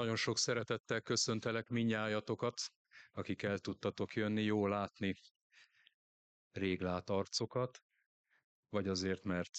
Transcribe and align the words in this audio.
Nagyon 0.00 0.16
sok 0.16 0.38
szeretettel 0.38 1.00
köszöntelek 1.00 1.68
minnyájatokat, 1.68 2.60
akik 3.12 3.42
el 3.42 3.58
tudtatok 3.58 4.14
jönni, 4.14 4.42
jó 4.42 4.66
látni 4.66 5.14
réglát 6.52 7.10
arcokat, 7.10 7.82
vagy 8.68 8.88
azért, 8.88 9.22
mert 9.22 9.58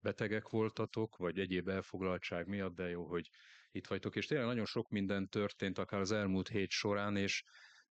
betegek 0.00 0.48
voltatok, 0.48 1.16
vagy 1.16 1.38
egyéb 1.38 1.68
elfoglaltság 1.68 2.46
miatt, 2.46 2.74
de 2.74 2.88
jó, 2.88 3.06
hogy 3.06 3.30
itt 3.70 3.86
vagytok. 3.86 4.16
És 4.16 4.26
tényleg 4.26 4.46
nagyon 4.46 4.64
sok 4.64 4.88
minden 4.88 5.28
történt, 5.28 5.78
akár 5.78 6.00
az 6.00 6.12
elmúlt 6.12 6.48
hét 6.48 6.70
során, 6.70 7.16
és 7.16 7.44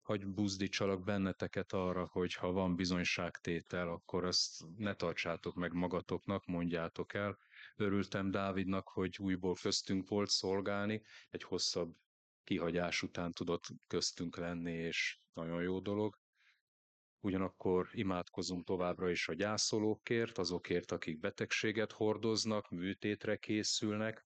hagy 0.01 0.27
buzdítsalak 0.27 1.03
benneteket 1.03 1.73
arra, 1.73 2.05
hogy 2.05 2.33
ha 2.33 2.51
van 2.51 2.75
bizonyságtétel, 2.75 3.89
akkor 3.89 4.25
azt 4.25 4.63
ne 4.77 4.93
tartsátok 4.93 5.55
meg 5.55 5.73
magatoknak, 5.73 6.45
mondjátok 6.45 7.13
el, 7.13 7.37
Örültem 7.75 8.31
Dávidnak, 8.31 8.87
hogy 8.87 9.17
újból 9.19 9.55
köztünk 9.61 10.09
volt 10.09 10.29
szolgálni, 10.29 11.01
egy 11.29 11.43
hosszabb 11.43 11.95
kihagyás 12.43 13.01
után 13.01 13.31
tudott 13.31 13.65
köztünk 13.87 14.37
lenni, 14.37 14.71
és 14.73 15.19
nagyon 15.33 15.61
jó 15.61 15.79
dolog. 15.79 16.19
Ugyanakkor 17.19 17.89
imádkozunk 17.91 18.65
továbbra 18.65 19.09
is 19.09 19.27
a 19.27 19.33
gyászolókért, 19.33 20.37
azokért, 20.37 20.91
akik 20.91 21.19
betegséget 21.19 21.91
hordoznak, 21.91 22.69
műtétre 22.69 23.37
készülnek, 23.37 24.25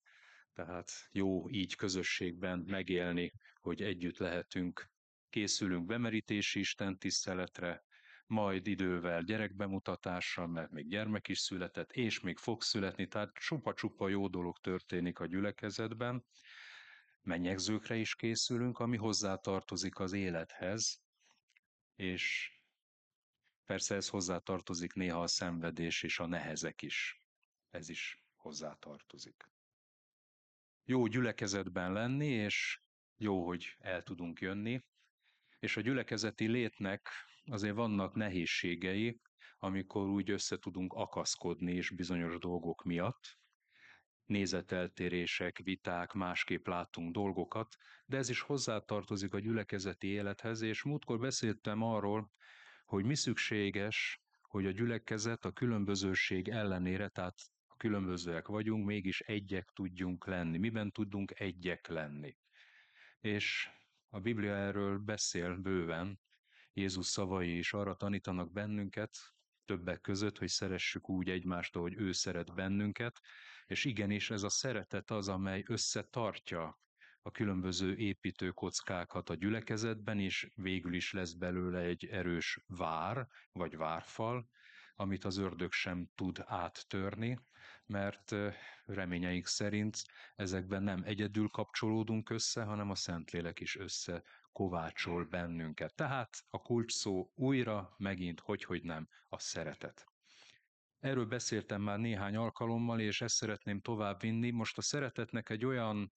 tehát 0.53 0.91
jó 1.11 1.49
így 1.49 1.75
közösségben 1.75 2.63
megélni, 2.67 3.33
hogy 3.61 3.81
együtt 3.81 4.17
lehetünk, 4.17 4.89
készülünk 5.29 5.85
bemerítési 5.85 6.59
Isten 6.59 6.97
tiszteletre, 6.97 7.83
majd 8.29 8.67
idővel 8.67 9.23
gyerekbemutatásra, 9.23 10.47
mert 10.47 10.71
még 10.71 10.87
gyermek 10.87 11.27
is 11.27 11.39
született, 11.39 11.91
és 11.91 12.19
még 12.19 12.37
fog 12.37 12.61
születni, 12.61 13.07
tehát 13.07 13.33
csupa-csupa 13.33 14.07
jó 14.07 14.27
dolog 14.27 14.57
történik 14.57 15.19
a 15.19 15.25
gyülekezetben. 15.25 16.25
Mennyegzőkre 17.21 17.95
is 17.95 18.15
készülünk, 18.15 18.79
ami 18.79 18.97
hozzá 18.97 19.35
tartozik 19.35 19.99
az 19.99 20.13
élethez, 20.13 21.01
és 21.95 22.53
persze 23.65 23.95
ez 23.95 24.09
hozzá 24.09 24.37
tartozik 24.37 24.93
néha 24.93 25.21
a 25.21 25.27
szenvedés 25.27 26.03
és 26.03 26.19
a 26.19 26.25
nehezek 26.25 26.81
is. 26.81 27.21
Ez 27.69 27.89
is 27.89 28.23
hozzá 28.35 28.73
tartozik. 28.73 29.49
Jó 30.83 31.05
gyülekezetben 31.05 31.93
lenni, 31.93 32.27
és 32.27 32.81
jó, 33.17 33.45
hogy 33.45 33.75
el 33.79 34.03
tudunk 34.03 34.41
jönni, 34.41 34.85
és 35.59 35.77
a 35.77 35.81
gyülekezeti 35.81 36.47
létnek 36.47 37.09
azért 37.49 37.75
vannak 37.75 38.15
nehézségei, 38.15 39.19
amikor 39.57 40.07
úgy 40.07 40.29
össze 40.29 40.57
tudunk 40.57 40.93
akaszkodni 40.93 41.73
és 41.73 41.89
bizonyos 41.89 42.37
dolgok 42.37 42.83
miatt, 42.83 43.37
nézeteltérések, 44.25 45.59
viták, 45.63 46.13
másképp 46.13 46.67
látunk 46.67 47.13
dolgokat, 47.13 47.75
de 48.05 48.17
ez 48.17 48.29
is 48.29 48.41
hozzátartozik 48.41 49.33
a 49.33 49.39
gyülekezeti 49.39 50.07
élethez, 50.07 50.61
és 50.61 50.83
múltkor 50.83 51.19
beszéltem 51.19 51.83
arról, 51.83 52.31
hogy 52.85 53.05
mi 53.05 53.15
szükséges, 53.15 54.21
hogy 54.41 54.65
a 54.65 54.71
gyülekezet 54.71 55.45
a 55.45 55.51
különbözőség 55.51 56.47
ellenére, 56.47 57.07
tehát 57.07 57.35
a 57.67 57.75
különbözőek 57.75 58.47
vagyunk, 58.47 58.85
mégis 58.85 59.19
egyek 59.19 59.69
tudjunk 59.73 60.25
lenni. 60.27 60.57
Miben 60.57 60.91
tudunk 60.91 61.39
egyek 61.39 61.87
lenni? 61.87 62.37
És 63.19 63.69
a 64.09 64.19
Biblia 64.19 64.55
erről 64.55 64.97
beszél 64.97 65.55
bőven, 65.55 66.19
Jézus 66.79 67.05
szavai 67.05 67.57
is 67.57 67.73
arra 67.73 67.95
tanítanak 67.95 68.51
bennünket, 68.51 69.17
többek 69.65 70.01
között, 70.01 70.37
hogy 70.37 70.47
szeressük 70.47 71.09
úgy 71.09 71.29
egymást, 71.29 71.75
ahogy 71.75 71.93
ő 71.97 72.11
szeret 72.11 72.53
bennünket, 72.53 73.19
és 73.65 73.85
igenis 73.85 74.29
ez 74.31 74.43
a 74.43 74.49
szeretet 74.49 75.11
az, 75.11 75.27
amely 75.27 75.63
összetartja 75.67 76.79
a 77.21 77.31
különböző 77.31 77.95
építőkockákat 77.95 79.29
a 79.29 79.35
gyülekezetben, 79.35 80.19
és 80.19 80.51
végül 80.55 80.93
is 80.93 81.11
lesz 81.11 81.33
belőle 81.33 81.79
egy 81.79 82.05
erős 82.05 82.59
vár, 82.67 83.27
vagy 83.51 83.77
várfal, 83.77 84.49
amit 84.95 85.25
az 85.25 85.37
ördög 85.37 85.71
sem 85.71 86.09
tud 86.15 86.43
áttörni, 86.45 87.39
mert 87.85 88.35
reményeink 88.85 89.47
szerint 89.47 89.97
ezekben 90.35 90.83
nem 90.83 91.01
egyedül 91.05 91.47
kapcsolódunk 91.47 92.29
össze, 92.29 92.63
hanem 92.63 92.89
a 92.89 92.95
Szentlélek 92.95 93.59
is 93.59 93.75
össze 93.75 94.23
kovácsol 94.51 95.25
bennünket. 95.25 95.95
Tehát 95.95 96.29
a 96.49 96.61
kulcs 96.61 96.91
szó 96.91 97.31
újra, 97.35 97.93
megint, 97.97 98.39
hogy, 98.39 98.63
hogy 98.63 98.83
nem, 98.83 99.07
a 99.27 99.39
szeretet. 99.39 100.05
Erről 100.99 101.25
beszéltem 101.25 101.81
már 101.81 101.99
néhány 101.99 102.35
alkalommal, 102.35 102.99
és 102.99 103.21
ezt 103.21 103.35
szeretném 103.35 103.81
továbbvinni. 103.81 104.49
Most 104.49 104.77
a 104.77 104.81
szeretetnek 104.81 105.49
egy 105.49 105.65
olyan 105.65 106.13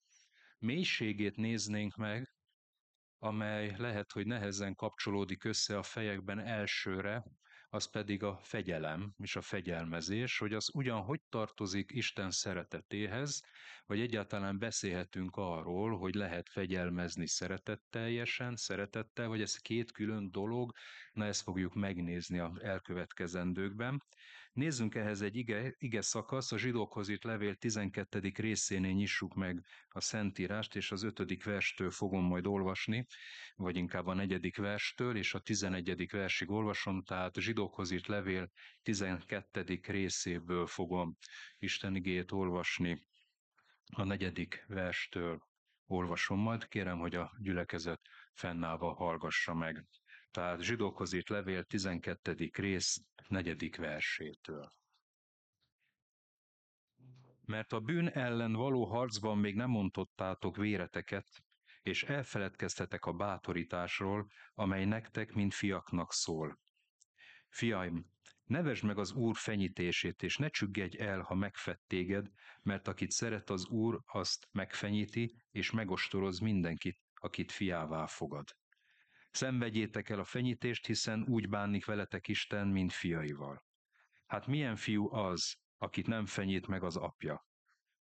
mélységét 0.58 1.36
néznénk 1.36 1.96
meg, 1.96 2.34
amely 3.18 3.74
lehet, 3.76 4.12
hogy 4.12 4.26
nehezen 4.26 4.74
kapcsolódik 4.74 5.44
össze 5.44 5.78
a 5.78 5.82
fejekben 5.82 6.38
elsőre, 6.38 7.24
az 7.74 7.90
pedig 7.90 8.22
a 8.22 8.38
fegyelem 8.42 9.14
és 9.18 9.36
a 9.36 9.40
fegyelmezés, 9.40 10.38
hogy 10.38 10.54
az 10.54 10.70
ugyan 10.74 11.00
hogy 11.02 11.20
tartozik 11.28 11.90
Isten 11.92 12.30
szeretetéhez, 12.30 13.42
vagy 13.86 14.00
egyáltalán 14.00 14.58
beszélhetünk 14.58 15.36
arról, 15.36 15.98
hogy 15.98 16.14
lehet 16.14 16.48
fegyelmezni 16.48 17.26
szeretetteljesen, 17.26 18.56
szeretettel, 18.56 19.28
vagy 19.28 19.40
ez 19.40 19.56
két 19.56 19.92
külön 19.92 20.30
dolog, 20.30 20.72
na 21.12 21.24
ezt 21.24 21.42
fogjuk 21.42 21.74
megnézni 21.74 22.38
az 22.38 22.60
elkövetkezendőkben. 22.62 24.02
Nézzünk 24.52 24.94
ehhez 24.94 25.20
egy 25.20 25.36
ige, 25.36 25.74
ige 25.78 26.00
szakasz, 26.00 26.52
a 26.52 26.58
zsidókhoz 26.58 27.08
írt 27.08 27.24
levél 27.24 27.54
12. 27.54 28.32
részénél 28.36 28.92
nyissuk 28.92 29.34
meg 29.34 29.64
a 29.88 30.00
Szentírást, 30.00 30.76
és 30.76 30.92
az 30.92 31.02
5. 31.02 31.44
verstől 31.44 31.90
fogom 31.90 32.24
majd 32.24 32.46
olvasni, 32.46 33.06
vagy 33.56 33.76
inkább 33.76 34.06
a 34.06 34.14
negyedik 34.14 34.56
verstől, 34.56 35.16
és 35.16 35.34
a 35.34 35.38
11. 35.38 36.10
versig 36.10 36.50
olvasom, 36.50 37.02
tehát 37.02 37.38
zsidókhoz 37.38 37.90
írt 37.90 38.06
levél 38.06 38.50
12. 38.82 39.80
részéből 39.82 40.66
fogom 40.66 41.16
Isten 41.58 41.96
igét 41.96 42.32
olvasni 42.32 43.06
a 43.94 44.04
negyedik 44.04 44.64
verstől 44.66 45.42
olvasom 45.86 46.38
majd, 46.38 46.68
kérem, 46.68 46.98
hogy 46.98 47.14
a 47.14 47.32
gyülekezet 47.38 48.00
fennállva 48.32 48.94
hallgassa 48.94 49.54
meg. 49.54 49.86
Tehát 50.32 50.60
zsidókhoz 50.60 51.12
írt 51.12 51.28
levél 51.28 51.64
12. 51.64 52.50
rész, 52.52 53.04
negyedik 53.28 53.76
versétől. 53.76 54.72
Mert 57.44 57.72
a 57.72 57.80
bűn 57.80 58.08
ellen 58.08 58.52
való 58.52 58.84
harcban 58.84 59.38
még 59.38 59.54
nem 59.54 59.70
mondottátok 59.70 60.56
véreteket, 60.56 61.28
és 61.82 62.02
elfeledkeztetek 62.02 63.04
a 63.04 63.12
bátorításról, 63.12 64.30
amely 64.54 64.84
nektek, 64.84 65.32
mint 65.32 65.54
fiaknak 65.54 66.12
szól. 66.12 66.58
Fiaim, 67.48 68.10
Nevesd 68.44 68.84
meg 68.84 68.98
az 68.98 69.12
Úr 69.12 69.36
fenyítését, 69.36 70.22
és 70.22 70.36
ne 70.36 70.48
csüggedj 70.48 70.98
el, 70.98 71.20
ha 71.20 71.34
megfett 71.34 71.82
téged, 71.86 72.30
mert 72.62 72.88
akit 72.88 73.10
szeret 73.10 73.50
az 73.50 73.66
Úr, 73.66 74.02
azt 74.06 74.48
megfenyíti, 74.50 75.34
és 75.50 75.70
megostoroz 75.70 76.38
mindenkit, 76.38 76.98
akit 77.14 77.52
fiává 77.52 78.06
fogad. 78.06 78.48
Szenvedjétek 79.32 80.08
el 80.08 80.18
a 80.18 80.24
fenyítést, 80.24 80.86
hiszen 80.86 81.24
úgy 81.28 81.48
bánik 81.48 81.84
veletek 81.84 82.28
Isten, 82.28 82.68
mint 82.68 82.92
fiaival. 82.92 83.64
Hát 84.26 84.46
milyen 84.46 84.76
fiú 84.76 85.14
az, 85.14 85.54
akit 85.78 86.06
nem 86.06 86.26
fenyít 86.26 86.66
meg 86.66 86.82
az 86.82 86.96
apja? 86.96 87.46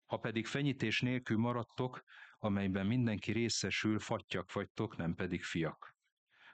Ha 0.06 0.16
pedig 0.16 0.46
fenyítés 0.46 1.00
nélkül 1.00 1.38
maradtok, 1.38 2.02
amelyben 2.38 2.86
mindenki 2.86 3.32
részesül, 3.32 3.98
fattyak 3.98 4.52
vagytok, 4.52 4.96
nem 4.96 5.14
pedig 5.14 5.42
fiak. 5.42 5.94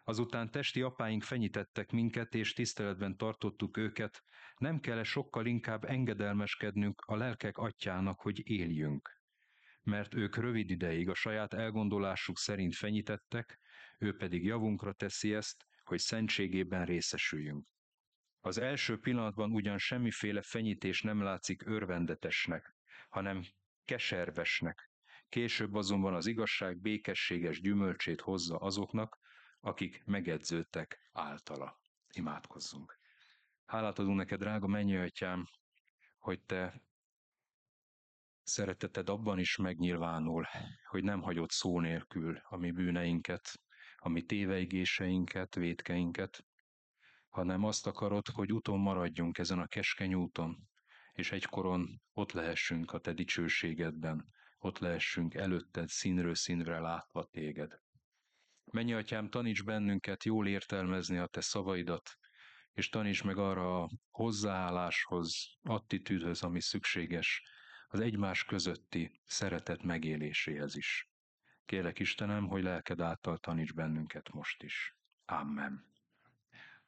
Azután 0.04 0.50
testi 0.50 0.82
apáink 0.82 1.22
fenyítettek 1.22 1.90
minket, 1.90 2.34
és 2.34 2.52
tiszteletben 2.52 3.16
tartottuk 3.16 3.76
őket, 3.76 4.22
nem 4.56 4.80
kell 4.80 4.98
-e 4.98 5.04
sokkal 5.04 5.46
inkább 5.46 5.84
engedelmeskednünk 5.84 7.00
a 7.06 7.16
lelkek 7.16 7.56
atyának, 7.56 8.20
hogy 8.20 8.50
éljünk. 8.50 9.20
Mert 9.82 10.14
ők 10.14 10.36
rövid 10.36 10.70
ideig 10.70 11.08
a 11.08 11.14
saját 11.14 11.54
elgondolásuk 11.54 12.38
szerint 12.38 12.74
fenyítettek, 12.74 13.58
ő 13.98 14.16
pedig 14.16 14.44
javunkra 14.44 14.92
teszi 14.92 15.34
ezt, 15.34 15.66
hogy 15.84 15.98
szentségében 15.98 16.84
részesüljünk. 16.84 17.66
Az 18.40 18.58
első 18.58 18.98
pillanatban 18.98 19.52
ugyan 19.52 19.78
semmiféle 19.78 20.42
fenyítés 20.42 21.02
nem 21.02 21.22
látszik 21.22 21.66
örvendetesnek, 21.66 22.76
hanem 23.08 23.42
keservesnek. 23.84 24.90
Később 25.28 25.74
azonban 25.74 26.14
az 26.14 26.26
igazság 26.26 26.80
békességes 26.80 27.60
gyümölcsét 27.60 28.20
hozza 28.20 28.56
azoknak, 28.56 29.18
akik 29.60 30.04
megedződtek 30.04 31.08
általa. 31.12 31.80
Imádkozzunk. 32.14 32.98
Hálát 33.64 33.98
adunk 33.98 34.16
neked, 34.16 34.38
drága 34.38 34.66
mennyi 34.66 34.96
atyám, 34.96 35.46
hogy 36.18 36.40
te 36.42 36.82
szereteted 38.42 39.08
abban 39.08 39.38
is 39.38 39.56
megnyilvánul, 39.56 40.46
hogy 40.84 41.04
nem 41.04 41.22
hagyod 41.22 41.50
szó 41.50 41.80
nélkül 41.80 42.36
a 42.36 42.56
mi 42.56 42.70
bűneinket, 42.70 43.60
a 43.96 44.08
mi 44.08 44.22
téveigéseinket, 44.22 45.54
vétkeinket, 45.54 46.44
hanem 47.28 47.64
azt 47.64 47.86
akarod, 47.86 48.26
hogy 48.28 48.52
úton 48.52 48.78
maradjunk 48.78 49.38
ezen 49.38 49.58
a 49.58 49.66
keskeny 49.66 50.14
úton, 50.14 50.68
és 51.12 51.32
egykoron 51.32 52.02
ott 52.12 52.32
lehessünk 52.32 52.92
a 52.92 52.98
te 52.98 53.12
dicsőségedben, 53.12 54.32
ott 54.58 54.78
lehessünk 54.78 55.34
előtted 55.34 55.88
színről 55.88 56.34
színre 56.34 56.78
látva 56.78 57.24
téged. 57.24 57.80
Mennyi 58.64 58.92
atyám, 58.92 59.28
taníts 59.28 59.64
bennünket 59.64 60.24
jól 60.24 60.46
értelmezni 60.46 61.16
a 61.16 61.26
te 61.26 61.40
szavaidat, 61.40 62.18
és 62.72 62.88
taníts 62.88 63.24
meg 63.24 63.38
arra 63.38 63.82
a 63.82 63.90
hozzáálláshoz, 64.10 65.58
attitűdhöz, 65.62 66.42
ami 66.42 66.60
szükséges 66.60 67.42
az 67.88 68.00
egymás 68.00 68.44
közötti 68.44 69.20
szeretet 69.24 69.82
megéléséhez 69.82 70.76
is. 70.76 71.10
Kérlek 71.66 71.98
Istenem, 71.98 72.46
hogy 72.46 72.62
lelked 72.62 73.00
által 73.00 73.38
taníts 73.38 73.72
bennünket 73.72 74.32
most 74.32 74.62
is. 74.62 74.96
Amen. 75.24 75.94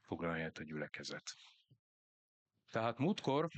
Foglalja 0.00 0.50
a 0.54 0.62
gyülekezet. 0.62 1.34
Tehát 2.70 2.98
múltkor 2.98 3.48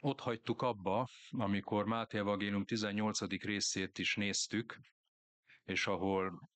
ott 0.00 0.20
hagytuk 0.20 0.62
abba, 0.62 1.08
amikor 1.30 1.84
Máté 1.84 2.18
Evangélium 2.18 2.64
18. 2.64 3.20
részét 3.42 3.98
is 3.98 4.16
néztük, 4.16 4.80
és 5.64 5.86
ahol 5.86 6.50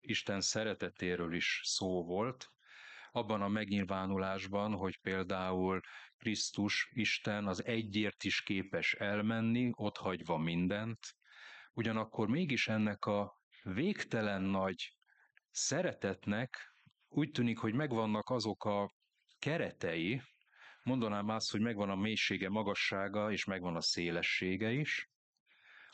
Isten 0.00 0.40
szeretetéről 0.40 1.34
is 1.34 1.60
szó 1.64 2.04
volt, 2.04 2.50
abban 3.12 3.42
a 3.42 3.48
megnyilvánulásban, 3.48 4.74
hogy 4.74 5.00
például 5.00 5.80
Krisztus, 6.16 6.90
Isten 6.92 7.46
az 7.46 7.64
egyért 7.64 8.24
is 8.24 8.42
képes 8.42 8.94
elmenni, 8.94 9.70
ott 9.74 9.96
hagyva 9.96 10.38
mindent, 10.38 11.14
ugyanakkor 11.72 12.28
mégis 12.28 12.68
ennek 12.68 13.04
a 13.04 13.40
végtelen 13.62 14.42
nagy 14.42 14.96
szeretetnek 15.50 16.74
úgy 17.08 17.30
tűnik, 17.30 17.58
hogy 17.58 17.74
megvannak 17.74 18.30
azok 18.30 18.64
a 18.64 18.90
keretei, 19.38 20.22
mondanám 20.82 21.28
azt, 21.28 21.50
hogy 21.50 21.60
megvan 21.60 21.90
a 21.90 21.96
mélysége, 21.96 22.48
magassága, 22.48 23.32
és 23.32 23.44
megvan 23.44 23.76
a 23.76 23.80
szélessége 23.80 24.70
is, 24.70 25.10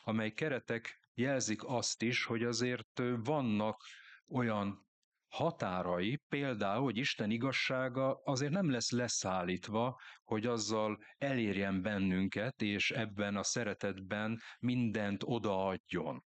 amely 0.03 0.31
keretek 0.31 0.99
jelzik 1.13 1.63
azt 1.63 2.01
is, 2.01 2.23
hogy 2.23 2.43
azért 2.43 3.01
vannak 3.23 3.81
olyan 4.27 4.86
határai, 5.27 6.21
például, 6.29 6.83
hogy 6.83 6.97
Isten 6.97 7.31
igazsága 7.31 8.21
azért 8.23 8.51
nem 8.51 8.69
lesz 8.69 8.91
leszállítva, 8.91 9.99
hogy 10.23 10.45
azzal 10.45 11.03
elérjen 11.17 11.81
bennünket, 11.81 12.61
és 12.61 12.91
ebben 12.91 13.35
a 13.35 13.43
szeretetben 13.43 14.41
mindent 14.59 15.23
odaadjon. 15.25 16.23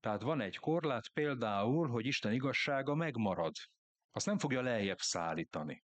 Tehát 0.00 0.22
van 0.22 0.40
egy 0.40 0.56
korlát 0.56 1.08
például, 1.08 1.88
hogy 1.88 2.06
Isten 2.06 2.32
igazsága 2.32 2.94
megmarad. 2.94 3.54
Azt 4.10 4.26
nem 4.26 4.38
fogja 4.38 4.60
lejjebb 4.60 4.98
szállítani, 4.98 5.84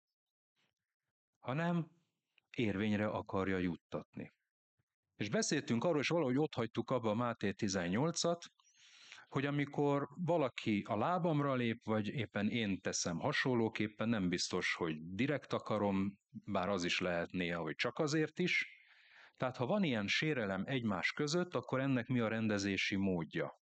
hanem 1.40 1.88
érvényre 2.50 3.08
akarja 3.08 3.58
juttatni. 3.58 4.34
És 5.16 5.30
beszéltünk 5.30 5.84
arról, 5.84 6.00
és 6.00 6.08
valahogy 6.08 6.38
ott 6.38 6.54
hagytuk 6.54 6.92
abba 6.92 7.10
a 7.10 7.16
Máté 7.16 7.54
18-at, 7.58 8.42
hogy 9.34 9.46
amikor 9.46 10.08
valaki 10.16 10.84
a 10.88 10.98
lábamra 10.98 11.54
lép, 11.56 11.86
vagy 11.86 12.08
éppen 12.08 12.50
én 12.50 12.82
teszem 12.82 13.20
hasonlóképpen, 13.20 14.10
nem 14.10 14.30
biztos, 14.30 14.74
hogy 14.74 14.96
direkt 15.14 15.54
akarom, 15.54 16.20
bár 16.46 16.70
az 16.70 16.84
is 16.84 17.00
lehet 17.00 17.32
néha, 17.32 17.62
hogy 17.62 17.76
csak 17.76 18.00
azért 18.00 18.40
is. 18.40 18.68
Tehát 19.38 19.58
ha 19.58 19.66
van 19.66 19.84
ilyen 19.84 20.08
sérelem 20.08 20.64
egymás 20.66 21.12
között, 21.12 21.56
akkor 21.56 21.80
ennek 21.80 22.08
mi 22.08 22.20
a 22.20 22.28
rendezési 22.28 22.96
módja? 22.96 23.63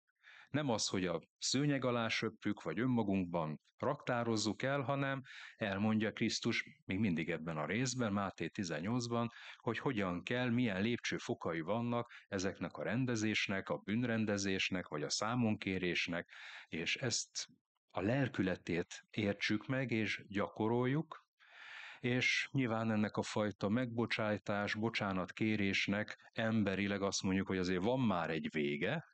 Nem 0.50 0.70
az, 0.70 0.88
hogy 0.88 1.06
a 1.06 1.22
szőnyeg 1.38 1.86
alá 1.86 2.08
söppük, 2.08 2.62
vagy 2.62 2.80
önmagunkban 2.80 3.60
raktározzuk 3.78 4.62
el, 4.62 4.82
hanem 4.82 5.22
elmondja 5.58 6.14
Krisztus 6.14 6.66
még 6.86 7.00
mindig 7.00 7.30
ebben 7.30 7.58
a 7.58 7.66
részben, 7.66 8.14
Máté 8.14 8.50
18-ban, 8.54 9.28
hogy 9.56 9.80
hogyan 9.80 10.24
kell, 10.24 10.50
milyen 10.50 10.82
lépcsőfokai 10.82 11.62
vannak 11.62 12.12
ezeknek 12.28 12.78
a 12.78 12.84
rendezésnek, 12.84 13.70
a 13.70 13.78
bűnrendezésnek, 13.78 14.88
vagy 14.88 15.04
a 15.04 15.10
számonkérésnek, 15.10 16.32
és 16.68 16.96
ezt 16.96 17.48
a 17.92 18.02
lelkületét 18.02 19.06
értsük 19.10 19.68
meg, 19.68 19.92
és 19.92 20.24
gyakoroljuk, 20.28 21.28
és 22.00 22.50
nyilván 22.52 22.92
ennek 22.92 23.18
a 23.18 23.22
fajta 23.22 23.70
megbocsájtás, 23.70 24.74
bocsánatkérésnek 24.74 26.30
emberileg 26.34 27.02
azt 27.02 27.24
mondjuk, 27.24 27.48
hogy 27.48 27.58
azért 27.58 27.84
van 27.84 28.00
már 28.00 28.30
egy 28.30 28.48
vége, 28.52 29.06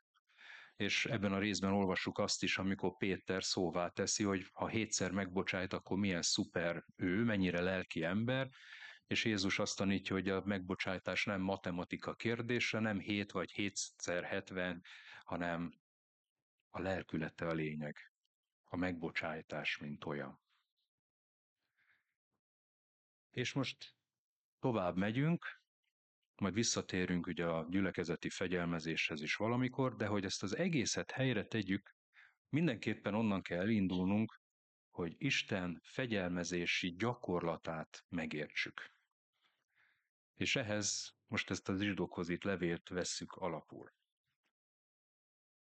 és 0.76 1.06
ebben 1.06 1.32
a 1.32 1.38
részben 1.38 1.72
olvassuk 1.72 2.18
azt 2.18 2.42
is, 2.42 2.58
amikor 2.58 2.96
Péter 2.96 3.44
szóvá 3.44 3.88
teszi, 3.88 4.24
hogy 4.24 4.48
ha 4.52 4.66
hétszer 4.66 5.10
megbocsájt, 5.10 5.72
akkor 5.72 5.98
milyen 5.98 6.22
szuper 6.22 6.84
ő, 6.96 7.24
mennyire 7.24 7.60
lelki 7.60 8.04
ember, 8.04 8.50
és 9.06 9.24
Jézus 9.24 9.58
azt 9.58 9.76
tanítja, 9.76 10.14
hogy 10.14 10.28
a 10.28 10.42
megbocsájtás 10.44 11.24
nem 11.24 11.40
matematika 11.40 12.14
kérdése, 12.14 12.78
nem 12.78 12.98
7 12.98 13.32
vagy 13.32 13.50
7 13.50 13.78
70, 14.04 14.82
hanem 15.24 15.78
a 16.70 16.80
lelkülete 16.80 17.46
a 17.46 17.52
lényeg, 17.52 18.12
a 18.64 18.76
megbocsájtás, 18.76 19.78
mint 19.78 20.04
olyan. 20.04 20.40
És 23.30 23.52
most 23.52 23.94
tovább 24.58 24.96
megyünk, 24.96 25.60
majd 26.40 26.54
visszatérünk 26.54 27.26
ugye 27.26 27.44
a 27.44 27.66
gyülekezeti 27.70 28.30
fegyelmezéshez 28.30 29.22
is 29.22 29.34
valamikor, 29.34 29.96
de 29.96 30.06
hogy 30.06 30.24
ezt 30.24 30.42
az 30.42 30.56
egészet 30.56 31.10
helyre 31.10 31.44
tegyük, 31.44 31.94
mindenképpen 32.48 33.14
onnan 33.14 33.42
kell 33.42 33.60
elindulnunk, 33.60 34.40
hogy 34.90 35.14
Isten 35.18 35.80
fegyelmezési 35.84 36.94
gyakorlatát 36.96 38.04
megértsük. 38.08 38.94
És 40.34 40.56
ehhez 40.56 41.14
most 41.26 41.50
ezt 41.50 41.68
az 41.68 41.82
zsidókhoz 41.82 42.28
itt 42.28 42.42
levélt 42.42 42.88
vesszük 42.88 43.32
alapul. 43.32 43.92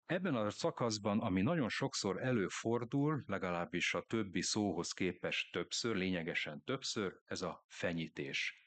Ebben 0.07 0.35
a 0.35 0.51
szakaszban, 0.51 1.21
ami 1.21 1.43
nagyon 1.43 1.69
sokszor 1.69 2.23
előfordul, 2.23 3.23
legalábbis 3.27 3.95
a 3.95 4.03
többi 4.03 4.43
szóhoz 4.43 4.93
képest 4.93 5.53
többször, 5.53 5.97
lényegesen 5.97 6.65
többször, 6.65 7.21
ez 7.25 7.43
a 7.43 7.65
fenyítés 7.69 8.62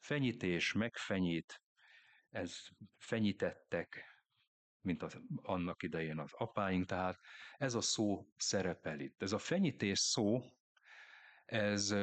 fenyítés, 0.00 0.72
megfenyít, 0.72 1.62
ez 2.30 2.56
fenyítettek, 2.98 4.04
mint 4.80 5.02
az, 5.02 5.20
annak 5.34 5.82
idején 5.82 6.18
az 6.18 6.32
apáink, 6.32 6.86
tehát 6.86 7.18
ez 7.56 7.74
a 7.74 7.80
szó 7.80 8.26
szerepel 8.36 9.00
itt. 9.00 9.22
Ez 9.22 9.32
a 9.32 9.38
fenyítés 9.38 9.98
szó, 9.98 10.40
ez 11.44 11.94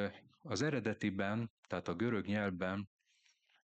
az 0.41 0.61
eredetiben, 0.61 1.51
tehát 1.67 1.87
a 1.87 1.95
görög 1.95 2.25
nyelvben 2.25 2.89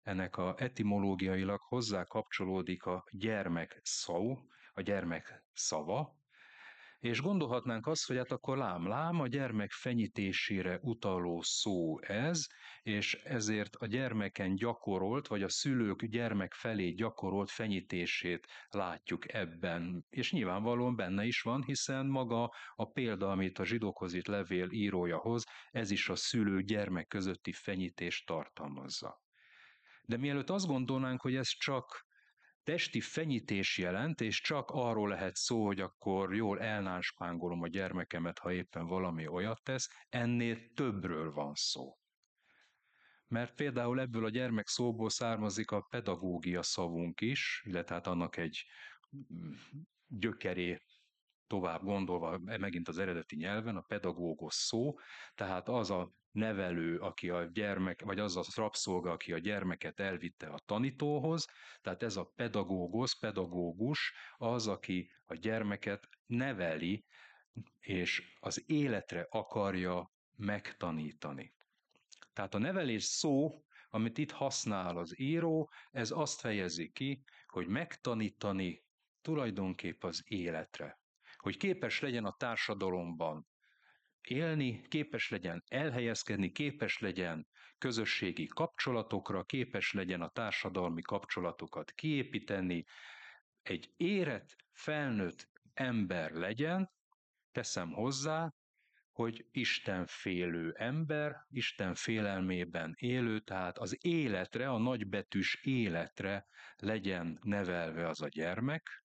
ennek 0.02 0.38
a 0.38 0.56
etimológiailag 0.58 1.60
hozzá 1.62 2.04
kapcsolódik 2.04 2.84
a 2.84 3.08
gyermek 3.12 3.80
szó, 3.84 4.38
a 4.74 4.82
gyermek 4.82 5.44
szava, 5.54 6.21
és 7.02 7.22
gondolhatnánk 7.22 7.88
azt, 7.88 8.08
hogy 8.08 8.18
hát 8.18 8.32
akkor 8.32 8.58
lám-lám, 8.58 9.20
a 9.20 9.28
gyermek 9.28 9.72
fenyítésére 9.72 10.80
utaló 10.82 11.42
szó 11.42 12.02
ez, 12.02 12.48
és 12.84 13.14
ezért 13.14 13.76
a 13.76 13.86
gyermeken 13.86 14.56
gyakorolt, 14.56 15.28
vagy 15.28 15.44
a 15.44 15.50
szülők 15.50 16.06
gyermek 16.06 16.54
felé 16.54 16.90
gyakorolt 16.90 17.50
fenyítését 17.50 18.48
látjuk 18.70 19.34
ebben. 19.34 20.06
És 20.10 20.32
nyilvánvalóan 20.32 20.96
benne 20.96 21.26
is 21.26 21.42
van, 21.42 21.64
hiszen 21.64 22.06
maga 22.06 22.52
a 22.76 22.86
példa, 22.92 23.32
amit 23.32 23.60
a 23.60 23.66
zsidókhoz 23.66 24.14
itt 24.14 24.28
levél 24.28 24.72
írója 24.72 25.18
hoz, 25.18 25.44
ez 25.72 25.92
is 25.92 26.10
a 26.10 26.16
szülő-gyermek 26.16 27.08
közötti 27.08 27.52
fenyítést 27.52 28.26
tartalmazza. 28.26 29.22
De 30.06 30.18
mielőtt 30.18 30.50
azt 30.50 30.68
gondolnánk, 30.68 31.22
hogy 31.22 31.36
ez 31.36 31.48
csak 31.48 32.10
testi 32.64 33.02
fenyítés 33.02 33.78
jelent, 33.78 34.22
és 34.22 34.42
csak 34.42 34.70
arról 34.70 35.10
lehet 35.10 35.36
szó, 35.36 35.66
hogy 35.66 35.80
akkor 35.80 36.36
jól 36.36 36.60
elnánspángolom 36.60 37.62
a 37.62 37.68
gyermekemet, 37.68 38.40
ha 38.40 38.52
éppen 38.52 38.86
valami 38.86 39.28
olyat 39.28 39.64
tesz, 39.64 39.90
ennél 40.10 40.74
többről 40.74 41.32
van 41.32 41.56
szó. 41.56 41.98
Mert 43.28 43.56
például 43.56 44.00
ebből 44.00 44.26
a 44.26 44.30
gyermek 44.30 44.68
szóból 44.68 45.10
származik 45.10 45.72
a 45.72 45.82
pedagógia 45.90 46.64
szavunk 46.64 47.22
is, 47.22 47.62
illetve 47.66 47.96
hát 47.96 48.08
annak 48.08 48.38
egy 48.38 48.66
mm, 49.16 49.52
gyökeré 50.08 50.82
tovább 51.48 51.84
gondolva, 51.84 52.38
megint 52.38 52.88
az 52.88 52.98
eredeti 52.98 53.36
nyelven, 53.36 53.76
a 53.76 53.82
pedagógos 53.82 54.54
szó, 54.54 55.00
tehát 55.36 55.70
az 55.70 55.90
a 55.90 56.12
nevelő, 56.32 56.98
aki 56.98 57.30
a 57.30 57.44
gyermek, 57.44 58.02
vagy 58.02 58.20
az 58.20 58.38
a 58.38 58.44
rabszolga, 58.56 59.12
aki 59.12 59.34
a 59.34 59.38
gyermeket 59.38 60.00
elvitte 60.00 60.48
a 60.48 60.60
tanítóhoz, 60.66 61.48
tehát 61.82 62.04
ez 62.04 62.16
a 62.16 62.32
pedagógus, 62.36 63.20
pedagógus 63.20 64.14
az, 64.38 64.68
aki 64.68 65.12
a 65.26 65.36
gyermeket 65.36 66.08
neveli, 66.26 67.06
és 67.80 68.36
az 68.40 68.64
életre 68.70 69.28
akarja 69.30 70.12
megtanítani. 70.36 71.54
Tehát 72.34 72.54
a 72.54 72.58
nevelés 72.58 73.04
szó, 73.04 73.64
amit 73.90 74.18
itt 74.18 74.32
használ 74.32 74.98
az 74.98 75.20
író, 75.20 75.72
ez 75.92 76.12
azt 76.12 76.40
fejezi 76.40 76.92
ki, 76.92 77.24
hogy 77.48 77.68
megtanítani 77.68 78.84
tulajdonképp 79.22 80.04
az 80.04 80.24
életre. 80.26 81.00
Hogy 81.36 81.58
képes 81.58 82.00
legyen 82.00 82.26
a 82.26 82.36
társadalomban 82.38 83.48
élni, 84.28 84.82
képes 84.88 85.30
legyen 85.30 85.64
elhelyezkedni, 85.68 86.52
képes 86.52 87.00
legyen 87.00 87.48
közösségi 87.78 88.46
kapcsolatokra, 88.46 89.44
képes 89.44 89.94
legyen 89.94 90.22
a 90.22 90.30
társadalmi 90.30 91.02
kapcsolatokat 91.02 91.92
kiépíteni, 91.92 92.86
egy 93.62 93.94
érett, 93.98 94.56
felnőtt 94.72 95.50
ember 95.74 96.32
legyen, 96.32 96.92
teszem 97.52 97.92
hozzá, 97.92 98.54
hogy 99.12 99.46
Isten 99.52 100.06
félő 100.06 100.72
ember, 100.72 101.36
Isten 101.50 101.94
félelmében 101.96 102.94
élő, 102.98 103.40
tehát 103.40 103.78
az 103.78 104.06
életre, 104.06 104.70
a 104.70 104.78
nagybetűs 104.78 105.56
életre 105.62 106.46
legyen 106.76 107.40
nevelve 107.42 108.08
az 108.08 108.22
a 108.22 108.28
gyermek, 108.28 109.04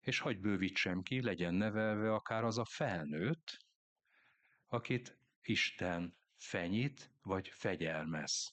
és 0.00 0.18
hagy 0.18 0.40
bővítsem 0.40 1.02
ki, 1.02 1.22
legyen 1.22 1.54
nevelve 1.54 2.12
akár 2.12 2.44
az 2.44 2.58
a 2.58 2.64
felnőtt, 2.64 3.63
akit 4.74 5.18
Isten 5.42 6.16
fenyít 6.36 7.10
vagy 7.22 7.48
fegyelmez. 7.48 8.50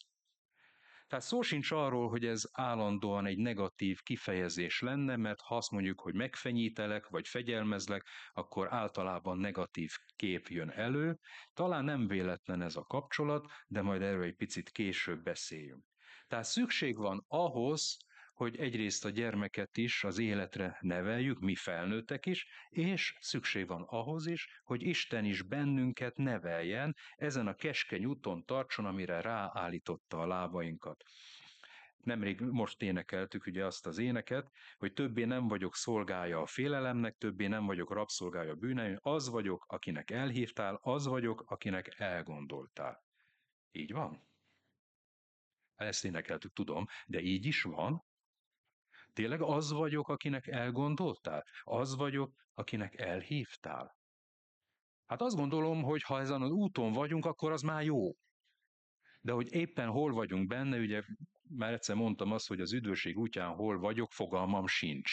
Tehát 1.07 1.25
szó 1.25 1.41
sincs 1.41 1.71
arról, 1.71 2.09
hogy 2.09 2.25
ez 2.25 2.43
állandóan 2.51 3.25
egy 3.25 3.37
negatív 3.37 4.01
kifejezés 4.01 4.79
lenne, 4.79 5.15
mert 5.15 5.41
ha 5.41 5.55
azt 5.55 5.71
mondjuk, 5.71 6.01
hogy 6.01 6.13
megfenyítelek, 6.13 7.07
vagy 7.07 7.27
fegyelmezlek, 7.27 8.07
akkor 8.33 8.73
általában 8.73 9.37
negatív 9.37 9.91
kép 10.15 10.47
jön 10.47 10.69
elő. 10.69 11.19
Talán 11.53 11.83
nem 11.83 12.07
véletlen 12.07 12.61
ez 12.61 12.75
a 12.75 12.83
kapcsolat, 12.83 13.51
de 13.67 13.81
majd 13.81 14.01
erről 14.01 14.23
egy 14.23 14.35
picit 14.35 14.69
később 14.69 15.23
beszéljünk. 15.23 15.85
Tehát 16.27 16.45
szükség 16.45 16.97
van 16.97 17.25
ahhoz, 17.27 17.97
hogy 18.41 18.55
egyrészt 18.55 19.05
a 19.05 19.10
gyermeket 19.10 19.77
is 19.77 20.03
az 20.03 20.17
életre 20.17 20.77
neveljük, 20.79 21.39
mi 21.39 21.55
felnőttek 21.55 22.25
is, 22.25 22.48
és 22.69 23.15
szükség 23.19 23.67
van 23.67 23.81
ahhoz 23.81 24.25
is, 24.25 24.62
hogy 24.63 24.81
Isten 24.81 25.25
is 25.25 25.41
bennünket 25.41 26.17
neveljen, 26.17 26.95
ezen 27.15 27.48
a 27.48 27.53
keskeny 27.53 28.05
úton 28.05 28.45
tartson, 28.45 28.86
amire 28.86 29.21
ráállította 29.21 30.19
a 30.19 30.27
lábainkat. 30.27 31.03
Nemrég 31.98 32.39
most 32.39 32.81
énekeltük 32.81 33.45
ugye 33.45 33.65
azt 33.65 33.86
az 33.86 33.98
éneket, 33.98 34.51
hogy 34.77 34.93
többé 34.93 35.24
nem 35.24 35.48
vagyok 35.48 35.75
szolgája 35.75 36.41
a 36.41 36.48
félelemnek, 36.48 37.17
többé 37.17 37.48
nem 37.48 37.65
vagyok 37.65 37.93
rabszolgája 37.93 38.51
a 38.51 38.55
bűneim, 38.55 38.98
az 39.01 39.29
vagyok, 39.29 39.65
akinek 39.67 40.12
elhívtál, 40.12 40.79
az 40.81 41.05
vagyok, 41.05 41.43
akinek 41.48 42.00
elgondoltál. 42.00 43.03
Így 43.71 43.91
van? 43.91 44.27
Ezt 45.75 46.05
énekeltük, 46.05 46.53
tudom, 46.53 46.86
de 47.05 47.19
így 47.19 47.45
is 47.45 47.62
van. 47.62 48.10
Tényleg 49.13 49.41
az 49.41 49.71
vagyok, 49.71 50.07
akinek 50.07 50.47
elgondoltál? 50.47 51.43
Az 51.61 51.95
vagyok, 51.95 52.33
akinek 52.53 52.99
elhívtál? 52.99 53.95
Hát 55.05 55.21
azt 55.21 55.35
gondolom, 55.35 55.83
hogy 55.83 56.01
ha 56.01 56.19
ezen 56.19 56.41
az 56.41 56.51
úton 56.51 56.91
vagyunk, 56.91 57.25
akkor 57.25 57.51
az 57.51 57.61
már 57.61 57.83
jó. 57.83 58.11
De 59.21 59.31
hogy 59.31 59.53
éppen 59.53 59.89
hol 59.89 60.13
vagyunk 60.13 60.47
benne, 60.47 60.79
ugye 60.79 61.01
már 61.49 61.73
egyszer 61.73 61.95
mondtam 61.95 62.31
azt, 62.31 62.47
hogy 62.47 62.59
az 62.61 62.73
üdvösség 62.73 63.17
útján 63.17 63.55
hol 63.55 63.79
vagyok, 63.79 64.11
fogalmam 64.11 64.67
sincs. 64.67 65.11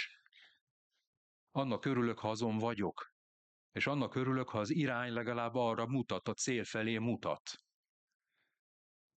Annak 1.51 1.85
örülök, 1.85 2.19
ha 2.19 2.31
azon 2.31 2.59
vagyok. 2.59 3.13
És 3.73 3.87
annak 3.87 4.15
örülök, 4.15 4.49
ha 4.49 4.59
az 4.59 4.71
irány 4.71 5.13
legalább 5.13 5.55
arra 5.55 5.87
mutat, 5.87 6.29
a 6.29 6.35
cél 6.35 6.65
felé 6.65 6.99
mutat. 6.99 7.43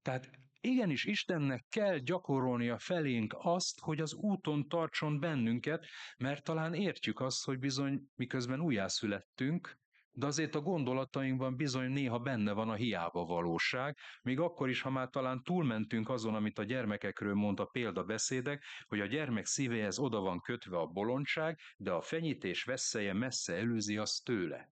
Tehát 0.02 0.30
Igenis, 0.64 1.06
Istennek 1.06 1.66
kell 1.70 1.98
gyakorolnia 1.98 2.80
felénk 2.80 3.36
azt, 3.38 3.80
hogy 3.80 4.02
az 4.02 4.14
úton 4.14 4.68
tartson 4.68 5.20
bennünket, 5.20 5.86
mert 6.18 6.44
talán 6.44 6.74
értjük 6.74 7.20
azt, 7.20 7.46
hogy 7.46 7.60
bizony 7.60 8.02
miközben 8.16 8.62
újjászülettünk, 8.62 9.80
de 10.12 10.26
azért 10.26 10.56
a 10.56 10.62
gondolatainkban 10.62 11.56
bizony 11.56 11.92
néha 11.92 12.20
benne 12.20 12.52
van 12.52 12.70
a 12.70 12.74
hiába 12.74 13.26
valóság, 13.26 13.98
még 14.22 14.40
akkor 14.40 14.70
is, 14.70 14.82
ha 14.82 14.90
már 14.90 15.10
talán 15.10 15.44
túlmentünk 15.44 16.10
azon, 16.10 16.36
amit 16.36 16.60
a 16.60 16.64
gyermekekről 16.64 17.34
mond 17.34 17.60
a 17.60 17.66
példabeszédek, 17.66 18.64
hogy 18.88 19.00
a 19.00 19.06
gyermek 19.06 19.46
szívéhez 19.46 20.00
oda 20.00 20.20
van 20.20 20.42
kötve 20.42 20.78
a 20.78 20.88
bolondság, 20.88 21.60
de 21.78 21.92
a 21.92 22.02
fenyítés 22.02 22.64
veszélye 22.64 23.14
messze 23.14 23.56
előzi 23.56 23.98
azt 23.98 24.24
tőle. 24.24 24.70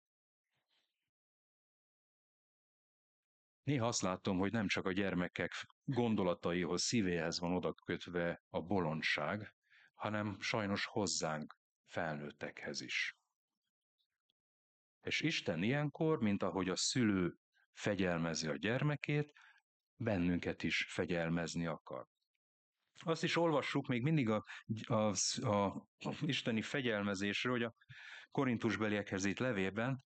Néha 3.63 3.88
azt 3.88 4.01
látom, 4.01 4.38
hogy 4.38 4.51
nem 4.51 4.67
csak 4.67 4.86
a 4.86 4.91
gyermekek 4.91 5.51
gondolataihoz, 5.84 6.84
szívéhez 6.84 7.39
van 7.39 7.53
oda 7.53 7.74
kötve 7.74 8.43
a 8.50 8.62
bolondság, 8.62 9.53
hanem 9.93 10.39
sajnos 10.39 10.86
hozzánk, 10.86 11.55
felnőttekhez 11.86 12.82
is. 12.82 13.17
És 15.01 15.22
Isten 15.22 15.63
ilyenkor, 15.63 16.20
mint 16.20 16.43
ahogy 16.43 16.70
a 16.70 16.75
szülő 16.75 17.36
fegyelmezi 17.74 18.48
a 18.48 18.55
gyermekét, 18.55 19.34
bennünket 19.96 20.63
is 20.63 20.86
fegyelmezni 20.89 21.65
akar. 21.65 22.08
Azt 23.00 23.24
is 23.24 23.36
olvassuk 23.36 23.88
még 23.88 24.01
mindig 24.01 24.29
a, 24.29 24.46
a, 24.86 25.15
a 25.39 25.88
isteni 26.22 26.62
fegyelmezésről, 26.62 27.51
hogy 27.51 27.63
a 27.63 27.75
korintusbeliekhez 28.32 29.25
itt 29.25 29.39
levében, 29.39 30.03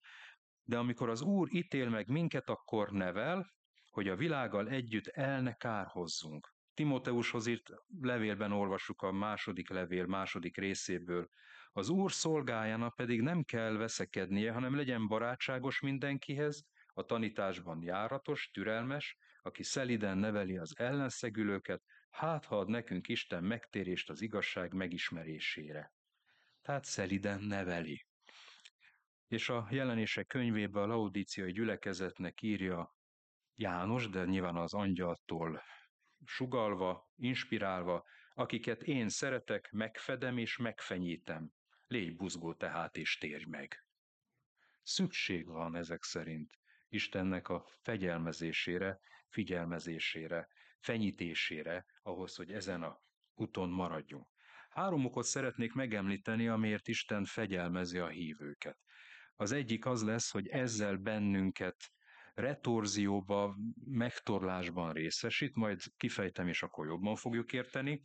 de 0.67 0.77
amikor 0.77 1.09
az 1.09 1.21
Úr 1.21 1.47
ítél 1.51 1.89
meg 1.89 2.07
minket, 2.07 2.49
akkor 2.49 2.91
nevel, 2.91 3.53
hogy 3.89 4.07
a 4.07 4.15
világgal 4.15 4.67
együtt 4.69 5.07
el 5.07 5.41
ne 5.41 5.53
kárhozzunk. 5.53 6.55
Timóteushoz 6.73 7.47
írt 7.47 7.69
levélben 8.01 8.51
olvassuk 8.51 9.01
a 9.01 9.11
második 9.11 9.69
levél 9.69 10.05
második 10.05 10.57
részéből. 10.57 11.29
Az 11.71 11.89
Úr 11.89 12.11
szolgájának 12.11 12.95
pedig 12.95 13.21
nem 13.21 13.43
kell 13.43 13.73
veszekednie, 13.73 14.51
hanem 14.51 14.75
legyen 14.75 15.07
barátságos 15.07 15.79
mindenkihez, 15.79 16.65
a 16.93 17.03
tanításban 17.03 17.81
járatos, 17.81 18.49
türelmes, 18.53 19.17
aki 19.41 19.63
szeliden 19.63 20.17
neveli 20.17 20.57
az 20.57 20.79
ellenszegülőket, 20.79 21.83
hát 22.09 22.45
ha 22.45 22.59
ad 22.59 22.69
nekünk 22.69 23.07
Isten 23.07 23.43
megtérést 23.43 24.09
az 24.09 24.21
igazság 24.21 24.73
megismerésére. 24.73 25.93
Tehát 26.61 26.85
szeliden 26.85 27.41
neveli. 27.41 28.06
És 29.27 29.49
a 29.49 29.67
jelenések 29.69 30.27
könyvében 30.27 30.83
a 30.83 30.85
laudíciai 30.85 31.51
gyülekezetnek 31.51 32.41
írja 32.41 32.95
János, 33.55 34.09
de 34.09 34.25
nyilván 34.25 34.55
az 34.55 34.73
angyaltól 34.73 35.63
sugalva, 36.25 37.11
inspirálva, 37.15 38.05
akiket 38.33 38.83
én 38.83 39.09
szeretek, 39.09 39.71
megfedem 39.71 40.37
és 40.37 40.57
megfenyítem. 40.57 41.51
Légy 41.87 42.15
buzgó 42.15 42.53
tehát 42.53 42.97
és 42.97 43.17
térj 43.17 43.45
meg. 43.45 43.85
Szükség 44.83 45.47
van 45.47 45.75
ezek 45.75 46.03
szerint 46.03 46.51
Istennek 46.89 47.49
a 47.49 47.65
fegyelmezésére, 47.81 48.99
figyelmezésére, 49.29 50.47
fenyítésére, 50.79 51.85
ahhoz, 52.01 52.35
hogy 52.35 52.51
ezen 52.51 52.83
a 52.83 53.01
úton 53.33 53.69
maradjunk. 53.69 54.27
Három 54.69 55.05
okot 55.05 55.25
szeretnék 55.25 55.73
megemlíteni, 55.73 56.47
amiért 56.47 56.87
Isten 56.87 57.25
fegyelmezi 57.25 57.99
a 57.99 58.07
hívőket. 58.07 58.77
Az 59.39 59.51
egyik 59.51 59.85
az 59.85 60.03
lesz, 60.03 60.31
hogy 60.31 60.47
ezzel 60.47 60.95
bennünket 60.95 61.91
retorzióba, 62.33 63.55
megtorlásban 63.85 64.93
részesít, 64.93 65.55
majd 65.55 65.81
kifejtem, 65.97 66.47
és 66.47 66.63
akkor 66.63 66.87
jobban 66.87 67.15
fogjuk 67.15 67.53
érteni. 67.53 68.03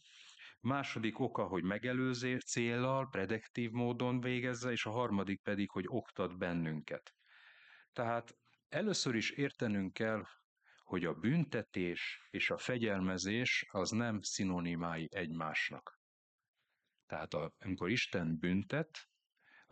Második 0.60 1.18
oka, 1.18 1.44
hogy 1.46 1.62
megelőzé 1.62 2.36
céllal, 2.36 3.08
prediktív 3.08 3.70
módon 3.70 4.20
végezze, 4.20 4.70
és 4.70 4.86
a 4.86 4.90
harmadik 4.90 5.42
pedig, 5.42 5.70
hogy 5.70 5.84
oktat 5.86 6.38
bennünket. 6.38 7.14
Tehát 7.92 8.36
először 8.68 9.14
is 9.14 9.30
értenünk 9.30 9.92
kell, 9.92 10.24
hogy 10.84 11.04
a 11.04 11.14
büntetés 11.14 12.20
és 12.30 12.50
a 12.50 12.58
fegyelmezés 12.58 13.66
az 13.70 13.90
nem 13.90 14.20
szinonimái 14.20 15.08
egymásnak. 15.10 16.00
Tehát 17.06 17.34
a, 17.34 17.52
amikor 17.58 17.90
Isten 17.90 18.38
büntet, 18.38 19.11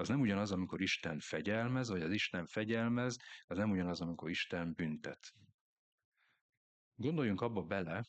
az 0.00 0.08
nem 0.08 0.20
ugyanaz, 0.20 0.52
amikor 0.52 0.80
Isten 0.80 1.18
fegyelmez, 1.18 1.88
vagy 1.88 2.02
az 2.02 2.10
Isten 2.12 2.46
fegyelmez, 2.46 3.16
az 3.46 3.56
nem 3.56 3.70
ugyanaz, 3.70 4.00
amikor 4.00 4.30
Isten 4.30 4.72
büntet. 4.72 5.34
Gondoljunk 6.94 7.40
abba 7.40 7.62
bele, 7.62 8.04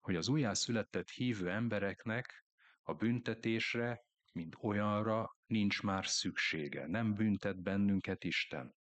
hogy 0.00 0.16
az 0.16 0.28
újjászületett 0.28 1.10
hívő 1.10 1.50
embereknek 1.50 2.44
a 2.82 2.94
büntetésre, 2.94 4.04
mint 4.32 4.56
olyanra 4.60 5.36
nincs 5.46 5.82
már 5.82 6.06
szüksége. 6.06 6.86
Nem 6.86 7.14
büntet 7.14 7.62
bennünket 7.62 8.24
Isten. 8.24 8.74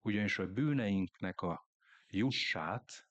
Ugyanis 0.00 0.38
a 0.38 0.46
bűneinknek 0.46 1.40
a 1.40 1.68
jussát 2.06 3.08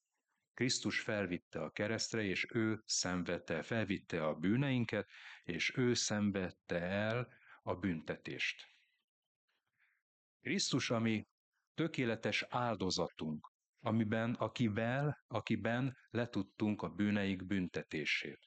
Krisztus 0.53 1.00
felvitte 1.00 1.62
a 1.62 1.70
keresztre, 1.70 2.24
és 2.24 2.48
ő 2.53 2.82
szenvedte, 2.86 3.62
felvitte 3.63 4.25
a 4.25 4.36
bűneinket, 4.36 5.10
és 5.43 5.77
ő 5.77 5.93
szenvedte 5.93 6.79
el 6.82 7.41
a 7.63 7.75
büntetést. 7.75 8.72
Krisztus, 10.41 10.89
ami 10.89 11.27
tökéletes 11.74 12.46
áldozatunk, 12.50 13.51
amiben, 13.79 14.34
akivel, 14.34 15.24
akiben 15.27 15.98
letudtunk 16.10 16.82
a 16.82 16.89
bűneik 16.89 17.46
büntetését. 17.46 18.39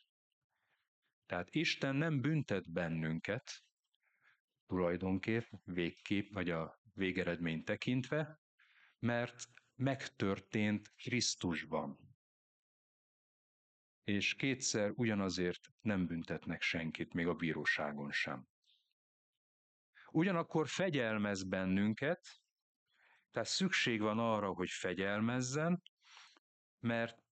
Tehát 1.27 1.51
Isten 1.51 1.97
nem 1.97 2.21
büntet 2.21 2.73
bennünket, 2.73 3.65
tulajdonképp, 4.67 5.45
végkép, 5.65 6.33
vagy 6.33 6.51
a 6.51 6.81
végeredmény 6.93 7.65
tekintve, 7.65 8.41
mert 8.99 9.45
megtörtént 9.75 10.89
Krisztusban. 10.97 12.05
és 14.05 14.35
kétszer 14.35 14.93
ugyanazért 14.95 15.69
nem 15.81 16.07
büntetnek 16.07 16.63
senkit, 16.63 17.13
még 17.13 17.27
a 17.27 17.35
bíróságon 17.35 18.13
sem. 18.13 18.49
Ugyanakkor 20.17 20.69
fegyelmez 20.69 21.43
bennünket, 21.43 22.41
tehát 23.31 23.49
szükség 23.49 24.01
van 24.01 24.19
arra, 24.19 24.49
hogy 24.53 24.71
fegyelmezzen, 24.71 25.83
mert 26.81 27.23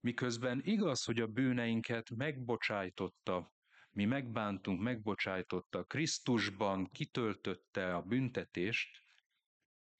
miközben 0.00 0.60
igaz, 0.64 1.04
hogy 1.04 1.20
a 1.20 1.26
bűneinket 1.26 2.10
megbocsájtotta, 2.10 3.52
mi 3.90 4.04
megbántunk, 4.04 4.80
megbocsájtotta, 4.80 5.84
Krisztusban 5.84 6.90
kitöltötte 6.90 7.94
a 7.94 8.02
büntetést, 8.02 9.02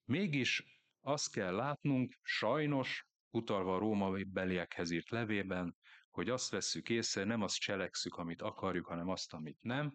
mégis 0.05 0.81
azt 1.01 1.33
kell 1.33 1.55
látnunk, 1.55 2.19
sajnos, 2.23 3.09
utalva 3.31 3.75
a 3.75 3.79
római 3.79 4.25
beliekhez 4.25 4.91
írt 4.91 5.11
levében, 5.11 5.77
hogy 6.11 6.31
azt 6.31 6.51
vesszük 6.51 6.89
észre, 6.89 7.25
nem 7.25 7.43
azt 7.43 7.59
cselekszük, 7.59 8.15
amit 8.15 8.43
akarjuk, 8.43 8.87
hanem 8.87 9.09
azt, 9.09 9.33
amit 9.33 9.63
nem. 9.63 9.95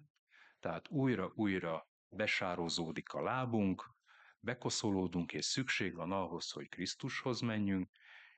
Tehát 0.60 0.90
újra-újra 0.90 1.88
besározódik 2.18 3.14
a 3.14 3.22
lábunk, 3.22 3.96
bekoszolódunk, 4.40 5.34
és 5.34 5.46
szükség 5.46 5.96
van 5.96 6.12
ahhoz, 6.12 6.52
hogy 6.52 6.70
Krisztushoz 6.70 7.40
menjünk, 7.40 7.90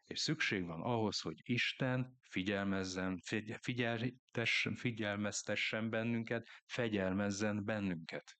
és 0.03 0.19
szükség 0.19 0.65
van 0.65 0.81
ahhoz, 0.81 1.19
hogy 1.19 1.39
Isten 1.43 2.19
figyelmezzen, 2.21 3.21
figyeltessen, 3.62 4.75
figyelmeztessen 4.75 5.89
bennünket, 5.89 6.48
fegyelmezzen 6.65 7.65
bennünket. 7.65 8.38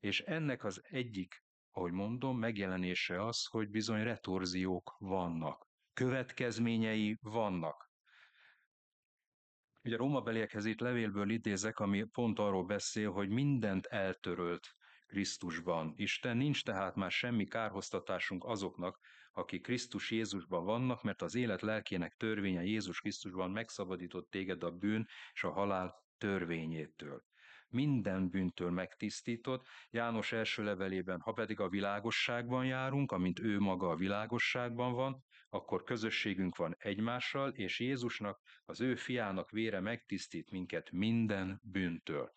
És 0.00 0.20
ennek 0.20 0.64
az 0.64 0.80
egyik, 0.84 1.44
ahogy 1.70 1.92
mondom, 1.92 2.38
megjelenése 2.38 3.24
az, 3.24 3.46
hogy 3.46 3.70
bizony 3.70 4.02
retorziók 4.02 4.96
vannak, 4.98 5.66
következményei 5.92 7.18
vannak. 7.20 7.91
Ugye 9.84 9.94
a 9.94 9.98
rómabeliekhez 9.98 10.64
itt 10.64 10.80
levélből 10.80 11.30
idézek, 11.30 11.78
ami 11.78 12.04
pont 12.04 12.38
arról 12.38 12.64
beszél, 12.64 13.10
hogy 13.10 13.28
mindent 13.28 13.86
eltörölt 13.86 14.74
Krisztusban. 15.06 15.92
Isten 15.96 16.36
nincs 16.36 16.64
tehát 16.64 16.94
már 16.94 17.10
semmi 17.10 17.44
kárhoztatásunk 17.44 18.44
azoknak, 18.44 18.98
akik 19.32 19.62
Krisztus 19.62 20.10
Jézusban 20.10 20.64
vannak, 20.64 21.02
mert 21.02 21.22
az 21.22 21.34
élet 21.34 21.62
lelkének 21.62 22.14
törvénye 22.14 22.62
Jézus 22.62 23.00
Krisztusban 23.00 23.50
megszabadított 23.50 24.30
téged 24.30 24.62
a 24.62 24.70
bűn 24.70 25.06
és 25.32 25.44
a 25.44 25.50
halál 25.50 25.94
törvényétől. 26.18 27.22
Minden 27.68 28.30
bűntől 28.30 28.70
megtisztított, 28.70 29.66
János 29.90 30.32
első 30.32 30.62
levelében, 30.62 31.20
ha 31.20 31.32
pedig 31.32 31.60
a 31.60 31.68
világosságban 31.68 32.64
járunk, 32.64 33.12
amint 33.12 33.38
ő 33.38 33.58
maga 33.58 33.88
a 33.88 33.96
világosságban 33.96 34.92
van, 34.92 35.24
akkor 35.52 35.82
közösségünk 35.82 36.56
van 36.56 36.76
egymással, 36.78 37.50
és 37.50 37.80
Jézusnak, 37.80 38.40
az 38.64 38.80
ő 38.80 38.94
fiának 38.94 39.50
vére 39.50 39.80
megtisztít 39.80 40.50
minket 40.50 40.90
minden 40.90 41.60
bűntől. 41.62 42.34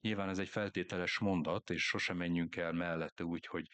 Nyilván 0.00 0.28
ez 0.28 0.38
egy 0.38 0.48
feltételes 0.48 1.18
mondat, 1.18 1.70
és 1.70 1.82
sosem 1.82 2.16
menjünk 2.16 2.56
el 2.56 2.72
mellette 2.72 3.24
úgy, 3.24 3.46
hogy 3.46 3.68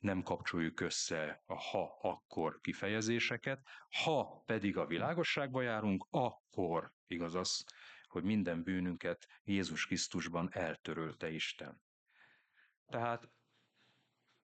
nem 0.00 0.22
kapcsoljuk 0.22 0.80
össze 0.80 1.42
a 1.46 1.54
ha-akkor 1.54 2.60
kifejezéseket. 2.60 3.66
Ha 4.02 4.42
pedig 4.46 4.76
a 4.76 4.86
világosságba 4.86 5.62
járunk, 5.62 6.06
akkor 6.10 6.92
igaz 7.06 7.34
az, 7.34 7.64
hogy 8.06 8.22
minden 8.22 8.62
bűnünket 8.62 9.26
Jézus 9.44 9.86
Krisztusban 9.86 10.48
eltörölte 10.52 11.30
Isten. 11.30 11.80
Tehát 12.86 13.30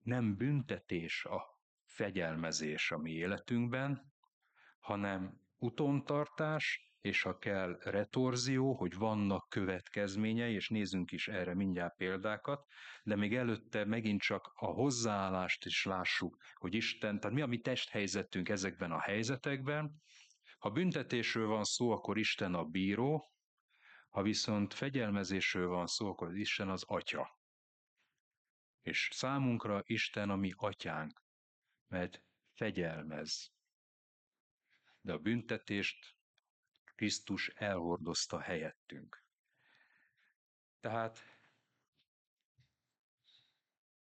nem 0.02 0.36
büntetés 0.36 1.24
a 1.24 1.55
fegyelmezés 1.96 2.90
a 2.90 2.98
mi 2.98 3.10
életünkben, 3.10 4.12
hanem 4.78 5.40
utontartás, 5.56 6.94
és 7.00 7.22
ha 7.22 7.38
kell 7.38 7.78
retorzió, 7.82 8.74
hogy 8.74 8.94
vannak 8.94 9.48
következményei, 9.48 10.54
és 10.54 10.68
nézzünk 10.68 11.12
is 11.12 11.28
erre 11.28 11.54
mindjárt 11.54 11.96
példákat, 11.96 12.66
de 13.02 13.16
még 13.16 13.34
előtte 13.34 13.84
megint 13.84 14.20
csak 14.20 14.52
a 14.54 14.66
hozzáállást 14.66 15.64
is 15.64 15.84
lássuk, 15.84 16.36
hogy 16.54 16.74
Isten, 16.74 17.20
tehát 17.20 17.36
mi 17.36 17.42
a 17.42 17.46
mi 17.46 17.58
testhelyzetünk 17.60 18.48
ezekben 18.48 18.92
a 18.92 19.00
helyzetekben. 19.00 20.02
Ha 20.58 20.70
büntetésről 20.70 21.46
van 21.46 21.64
szó, 21.64 21.90
akkor 21.90 22.18
Isten 22.18 22.54
a 22.54 22.64
bíró, 22.64 23.32
ha 24.08 24.22
viszont 24.22 24.74
fegyelmezésről 24.74 25.68
van 25.68 25.86
szó, 25.86 26.08
akkor 26.08 26.36
Isten 26.36 26.68
az 26.68 26.84
atya. 26.86 27.38
És 28.82 29.08
számunkra 29.12 29.82
Isten 29.84 30.30
a 30.30 30.36
mi 30.36 30.52
atyánk, 30.56 31.25
mert 31.88 32.22
fegyelmez. 32.52 33.52
De 35.00 35.12
a 35.12 35.18
büntetést 35.18 36.16
Krisztus 36.84 37.48
elhordozta 37.48 38.40
helyettünk. 38.40 39.24
Tehát 40.80 41.18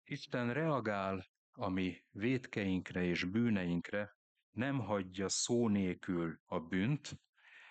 Isten 0.05 0.53
reagál 0.53 1.27
a 1.53 1.69
mi 1.69 2.05
védkeinkre 2.11 3.03
és 3.03 3.25
bűneinkre, 3.25 4.17
nem 4.51 4.79
hagyja 4.79 5.29
szó 5.29 5.69
nélkül 5.69 6.41
a 6.45 6.61
bűnt, 6.61 7.21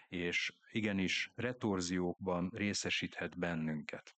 és 0.08 0.58
igenis 0.72 1.32
retorziókban 1.36 2.50
részesíthet 2.54 3.38
bennünket. 3.38 4.16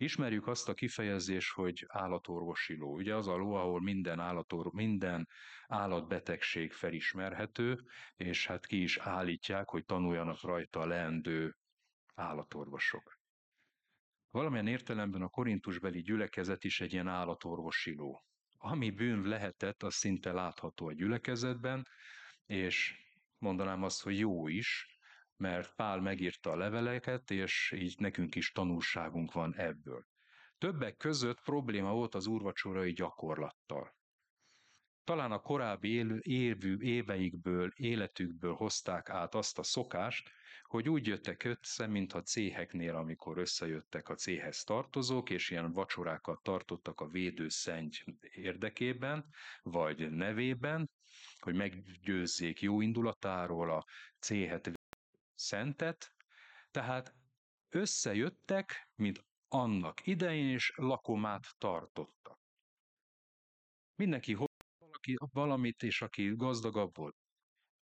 Ismerjük 0.00 0.46
azt 0.46 0.68
a 0.68 0.74
kifejezést, 0.74 1.52
hogy 1.52 1.84
állatorvosiló. 1.88 2.94
Ugye 2.94 3.14
az 3.14 3.28
a 3.28 3.36
ló, 3.36 3.54
ahol 3.54 3.80
minden, 3.80 4.20
állator, 4.20 4.72
minden 4.72 5.28
állatbetegség 5.66 6.72
felismerhető, 6.72 7.84
és 8.16 8.46
hát 8.46 8.66
ki 8.66 8.82
is 8.82 8.96
állítják, 8.96 9.68
hogy 9.68 9.84
tanuljanak 9.84 10.42
rajta 10.42 10.80
a 10.80 10.86
leendő 10.86 11.56
állatorvosok. 12.14 13.18
Valamilyen 14.30 14.66
értelemben 14.66 15.22
a 15.22 15.28
korintusbeli 15.28 16.00
gyülekezet 16.00 16.64
is 16.64 16.80
egy 16.80 16.92
ilyen 16.92 17.08
állatorvosiló. 17.08 18.24
Ami 18.56 18.90
bűn 18.90 19.22
lehetett, 19.22 19.82
az 19.82 19.94
szinte 19.94 20.32
látható 20.32 20.86
a 20.86 20.92
gyülekezetben, 20.92 21.86
és 22.46 22.94
mondanám 23.38 23.82
azt, 23.82 24.02
hogy 24.02 24.18
jó 24.18 24.48
is, 24.48 24.97
mert 25.38 25.74
Pál 25.74 26.00
megírta 26.00 26.50
a 26.50 26.56
leveleket, 26.56 27.30
és 27.30 27.72
így 27.76 27.94
nekünk 27.98 28.34
is 28.34 28.52
tanulságunk 28.52 29.32
van 29.32 29.54
ebből. 29.56 30.06
Többek 30.58 30.96
között 30.96 31.40
probléma 31.40 31.92
volt 31.92 32.14
az 32.14 32.26
úrvacsorai 32.26 32.92
gyakorlattal. 32.92 33.96
Talán 35.04 35.32
a 35.32 35.40
korábbi 35.40 36.20
évű 36.20 36.76
éveikből, 36.78 37.72
életükből 37.74 38.54
hozták 38.54 39.08
át 39.08 39.34
azt 39.34 39.58
a 39.58 39.62
szokást, 39.62 40.30
hogy 40.62 40.88
úgy 40.88 41.06
jöttek 41.06 41.44
össze, 41.44 41.86
mintha 41.86 42.22
céheknél, 42.22 42.94
amikor 42.94 43.38
összejöttek 43.38 44.08
a 44.08 44.14
céhez 44.14 44.62
tartozók, 44.64 45.30
és 45.30 45.50
ilyen 45.50 45.72
vacsorákat 45.72 46.42
tartottak 46.42 47.00
a 47.00 47.08
védőszenny 47.08 47.88
érdekében, 48.20 49.24
vagy 49.62 50.10
nevében, 50.10 50.90
hogy 51.38 51.54
meggyőzzék 51.54 52.60
jó 52.60 52.80
indulatáról 52.80 53.70
a 53.70 53.84
céhet 54.18 54.77
szentet, 55.38 56.12
tehát 56.70 57.14
összejöttek, 57.68 58.90
mint 58.94 59.26
annak 59.48 60.06
idején, 60.06 60.48
és 60.48 60.72
lakomát 60.76 61.46
tartottak. 61.58 62.40
Mindenki 63.94 64.34
valaki, 64.34 65.16
valamit, 65.32 65.82
és 65.82 66.02
aki 66.02 66.34
gazdagabb 66.36 66.96
volt, 66.96 67.16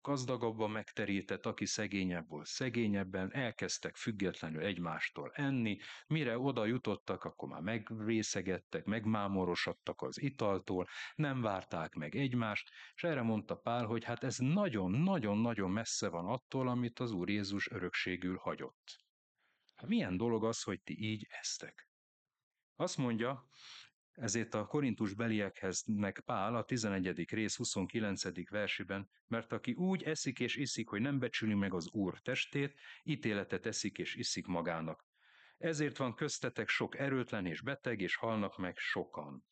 gazdagabban 0.01 0.71
megterített, 0.71 1.45
aki 1.45 1.65
szegényebb 1.65 2.29
volt, 2.29 2.45
szegényebben, 2.45 3.33
elkezdtek 3.33 3.95
függetlenül 3.95 4.61
egymástól 4.61 5.31
enni, 5.33 5.77
mire 6.07 6.39
oda 6.39 6.65
jutottak, 6.65 7.23
akkor 7.23 7.49
már 7.49 7.61
megrészegettek, 7.61 8.85
megmámorosodtak 8.85 10.01
az 10.01 10.21
italtól, 10.21 10.87
nem 11.15 11.41
várták 11.41 11.93
meg 11.93 12.15
egymást, 12.15 12.69
és 12.95 13.03
erre 13.03 13.21
mondta 13.21 13.55
Pál, 13.55 13.85
hogy 13.85 14.03
hát 14.03 14.23
ez 14.23 14.37
nagyon-nagyon-nagyon 14.37 15.71
messze 15.71 16.09
van 16.09 16.25
attól, 16.25 16.67
amit 16.67 16.99
az 16.99 17.11
Úr 17.11 17.29
Jézus 17.29 17.69
örökségül 17.71 18.37
hagyott. 18.37 18.99
Hát 19.75 19.89
milyen 19.89 20.17
dolog 20.17 20.43
az, 20.43 20.63
hogy 20.63 20.81
ti 20.81 21.03
így 21.03 21.27
eztek? 21.29 21.89
Azt 22.75 22.97
mondja, 22.97 23.49
ezért 24.21 24.53
a 24.53 24.65
Korintus 24.65 25.13
beliekhez 25.13 25.83
nek 25.85 26.19
Pál 26.25 26.55
a 26.55 26.63
11. 26.63 27.29
rész 27.29 27.55
29. 27.55 28.49
versében, 28.49 29.09
mert 29.27 29.51
aki 29.51 29.73
úgy 29.73 30.03
eszik 30.03 30.39
és 30.39 30.55
iszik, 30.55 30.89
hogy 30.89 31.01
nem 31.01 31.19
becsüli 31.19 31.53
meg 31.53 31.73
az 31.73 31.89
Úr 31.91 32.19
testét, 32.19 32.79
ítéletet 33.03 33.65
eszik 33.65 33.97
és 33.97 34.15
iszik 34.15 34.45
magának. 34.45 35.05
Ezért 35.57 35.97
van 35.97 36.15
köztetek 36.15 36.67
sok 36.67 36.97
erőtlen 36.97 37.45
és 37.45 37.61
beteg, 37.61 38.01
és 38.01 38.15
halnak 38.15 38.57
meg 38.57 38.77
sokan. 38.77 39.45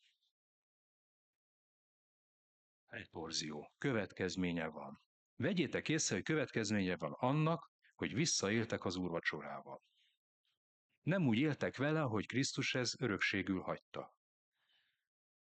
Egy 2.86 3.08
porzió. 3.08 3.72
Következménye 3.78 4.66
van. 4.66 5.02
Vegyétek 5.36 5.88
észre, 5.88 6.14
hogy 6.14 6.24
következménye 6.24 6.96
van 6.96 7.12
annak, 7.12 7.70
hogy 7.94 8.14
visszaéltek 8.14 8.84
az 8.84 8.96
úrvacsorával. 8.96 9.82
Nem 11.02 11.26
úgy 11.26 11.38
éltek 11.38 11.76
vele, 11.76 12.00
hogy 12.00 12.26
Krisztus 12.26 12.74
ez 12.74 12.94
örökségül 12.98 13.60
hagyta. 13.60 14.18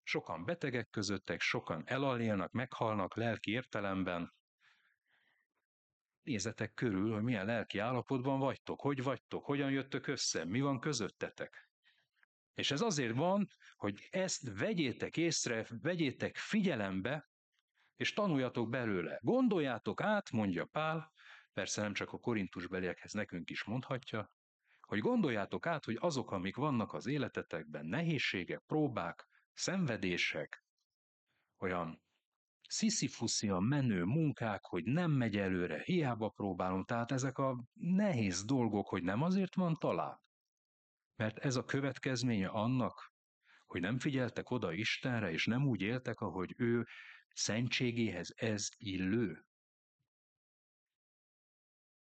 Sokan 0.07 0.45
betegek 0.45 0.89
közöttek, 0.89 1.41
sokan 1.41 1.83
elalélnak, 1.85 2.51
meghalnak 2.51 3.15
lelki 3.15 3.51
értelemben. 3.51 4.33
Nézzetek 6.21 6.73
körül, 6.73 7.13
hogy 7.13 7.23
milyen 7.23 7.45
lelki 7.45 7.79
állapotban 7.79 8.39
vagytok, 8.39 8.81
hogy 8.81 9.03
vagytok, 9.03 9.45
hogyan 9.45 9.71
jöttök 9.71 10.07
össze, 10.07 10.45
mi 10.45 10.61
van 10.61 10.79
közöttetek. 10.79 11.69
És 12.53 12.71
ez 12.71 12.81
azért 12.81 13.15
van, 13.15 13.49
hogy 13.75 14.07
ezt 14.09 14.57
vegyétek 14.57 15.17
észre, 15.17 15.67
vegyétek 15.81 16.35
figyelembe, 16.35 17.29
és 17.95 18.13
tanuljatok 18.13 18.69
belőle. 18.69 19.19
Gondoljátok 19.21 20.01
át, 20.01 20.31
mondja 20.31 20.65
Pál, 20.65 21.11
persze 21.53 21.81
nem 21.81 21.93
csak 21.93 22.13
a 22.13 22.17
korintus 22.17 22.67
beliekhez 22.67 23.11
nekünk 23.11 23.49
is 23.49 23.63
mondhatja, 23.63 24.31
hogy 24.79 24.99
gondoljátok 24.99 25.65
át, 25.65 25.85
hogy 25.85 25.97
azok, 25.99 26.31
amik 26.31 26.55
vannak 26.55 26.93
az 26.93 27.05
életetekben, 27.05 27.85
nehézségek, 27.85 28.63
próbák, 28.65 29.27
szenvedések, 29.55 30.65
olyan 31.57 32.03
sziszifuszian 32.67 33.63
menő 33.63 34.03
munkák, 34.03 34.63
hogy 34.63 34.83
nem 34.83 35.11
megy 35.11 35.37
előre, 35.37 35.81
hiába 35.83 36.29
próbálom, 36.29 36.83
tehát 36.83 37.11
ezek 37.11 37.37
a 37.37 37.63
nehéz 37.73 38.45
dolgok, 38.45 38.87
hogy 38.87 39.03
nem 39.03 39.21
azért 39.21 39.55
van 39.55 39.75
talán, 39.75 40.19
mert 41.15 41.37
ez 41.37 41.55
a 41.55 41.65
következménye 41.65 42.47
annak, 42.47 43.13
hogy 43.65 43.81
nem 43.81 43.99
figyeltek 43.99 44.49
oda 44.49 44.73
Istenre, 44.73 45.31
és 45.31 45.45
nem 45.45 45.67
úgy 45.67 45.81
éltek, 45.81 46.19
ahogy 46.19 46.53
ő 46.57 46.85
szentségéhez 47.29 48.33
ez 48.35 48.69
illő. 48.77 49.45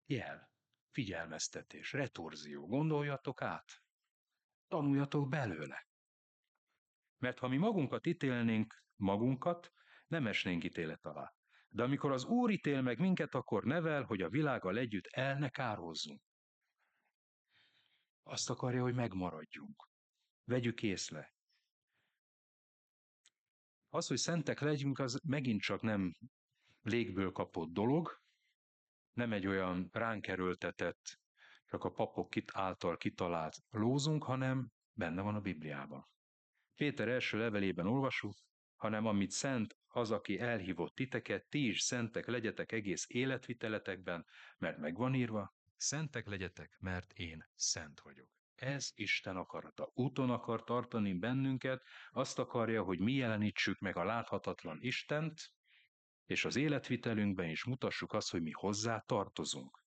Jel, 0.07 0.51
figyelmeztetés, 0.91 1.93
retorzió, 1.93 2.67
gondoljatok 2.67 3.43
át, 3.43 3.83
tanuljatok 4.69 5.29
belőle. 5.29 5.87
Mert 7.22 7.38
ha 7.38 7.48
mi 7.48 7.56
magunkat 7.56 8.06
ítélnénk 8.06 8.85
magunkat, 8.96 9.72
nem 10.06 10.26
esnénk 10.26 10.64
ítélet 10.64 11.04
alá. 11.04 11.35
De 11.68 11.82
amikor 11.82 12.12
az 12.12 12.24
Úr 12.24 12.50
ítél 12.50 12.82
meg 12.82 12.98
minket, 12.98 13.35
akkor 13.35 13.64
nevel, 13.64 14.02
hogy 14.02 14.22
a 14.22 14.28
világgal 14.28 14.78
együtt 14.78 15.06
el 15.06 15.38
ne 15.38 15.48
kározzunk. 15.48 16.20
Azt 18.22 18.50
akarja, 18.50 18.82
hogy 18.82 18.94
megmaradjunk. 18.94 19.88
Vegyük 20.44 20.82
észre. 20.82 21.35
Az, 23.88 24.06
hogy 24.06 24.16
szentek 24.16 24.61
legyünk, 24.61 24.98
az 24.98 25.20
megint 25.24 25.61
csak 25.61 25.82
nem 25.82 26.14
légből 26.80 27.32
kapott 27.32 27.72
dolog, 27.72 28.20
nem 29.12 29.32
egy 29.32 29.46
olyan 29.46 29.88
ránk 29.92 30.26
erőltetett, 30.26 31.20
csak 31.66 31.85
a 31.85 31.92
papok 31.92 32.32
által 32.52 32.96
kitalált 32.96 33.56
lózunk, 33.70 34.24
hanem 34.24 34.70
benne 34.92 35.22
van 35.22 35.35
a 35.35 35.40
Bibliában. 35.40 36.11
Péter 36.76 37.08
első 37.08 37.38
levelében 37.38 37.87
olvasjuk, 37.87 38.35
hanem 38.76 39.06
amit 39.06 39.30
szent 39.30 39.76
az, 39.88 40.11
aki 40.11 40.38
elhívott 40.38 40.94
titeket, 40.94 41.48
ti 41.48 41.66
is 41.66 41.80
szentek 41.80 42.26
legyetek 42.26 42.72
egész 42.72 43.04
életviteletekben, 43.08 44.26
mert 44.58 44.78
megvan 44.78 45.14
írva, 45.14 45.54
szentek 45.76 46.26
legyetek, 46.26 46.76
mert 46.80 47.12
én 47.12 47.44
szent 47.54 48.00
vagyok. 48.00 48.28
Ez 48.54 48.90
Isten 48.94 49.37
akarata. 49.37 49.90
Úton 49.94 50.30
akar 50.30 50.64
tartani 50.64 51.12
bennünket, 51.12 51.82
azt 52.11 52.38
akarja, 52.38 52.82
hogy 52.82 52.98
mi 52.98 53.12
jelenítsük 53.12 53.78
meg 53.78 53.96
a 53.96 54.04
láthatatlan 54.04 54.78
Istent, 54.80 55.52
és 56.26 56.44
az 56.44 56.56
életvitelünkben 56.56 57.48
is 57.48 57.64
mutassuk 57.64 58.12
azt, 58.12 58.30
hogy 58.30 58.42
mi 58.42 58.50
hozzá 58.50 58.98
tartozunk. 58.98 59.85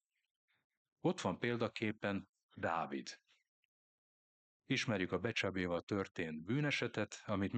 Ott 0.99 1.21
van 1.21 1.39
példaképpen 1.39 2.29
Dávid. 2.53 3.07
Ismerjük 4.67 5.11
a 5.11 5.19
Becsabéval 5.19 5.81
történt 5.81 6.43
bűnesetet, 6.43 7.23
amit 7.25 7.53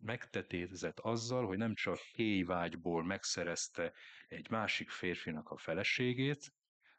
megtetézett 0.00 0.98
azzal, 0.98 1.46
hogy 1.46 1.58
nem 1.58 1.74
csak 1.74 1.98
héjvágyból 1.98 3.04
megszerezte 3.04 3.92
egy 4.28 4.50
másik 4.50 4.90
férfinak 4.90 5.50
a 5.50 5.56
feleségét, 5.56 6.52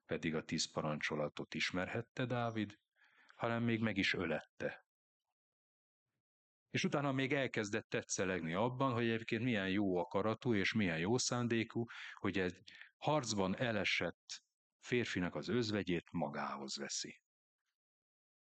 pedig 0.06 0.36
a 0.36 0.44
tíz 0.44 0.72
parancsolatot 0.72 1.54
ismerhette 1.54 2.26
Dávid, 2.26 2.80
hanem 3.36 3.64
még 3.64 3.80
meg 3.80 3.98
is 3.98 4.14
ölette. 4.14 4.86
És 6.70 6.84
utána 6.84 7.12
még 7.12 7.34
elkezdett 7.34 7.90
tetszelegni 7.90 8.54
abban, 8.54 8.94
hogy 8.94 9.06
egyébként 9.06 9.44
milyen 9.44 9.70
jó 9.70 9.98
akaratú 9.98 10.56
és 10.56 10.74
milyen 10.74 11.00
jó 11.00 11.18
szándékú, 11.18 11.86
hogy 12.14 12.40
egy 12.40 12.64
harcban 12.98 13.58
elesett 13.58 14.44
férfinak 14.80 15.36
az 15.36 15.48
özvegyét 15.48 16.12
magához 16.12 16.78
veszi. 16.78 17.20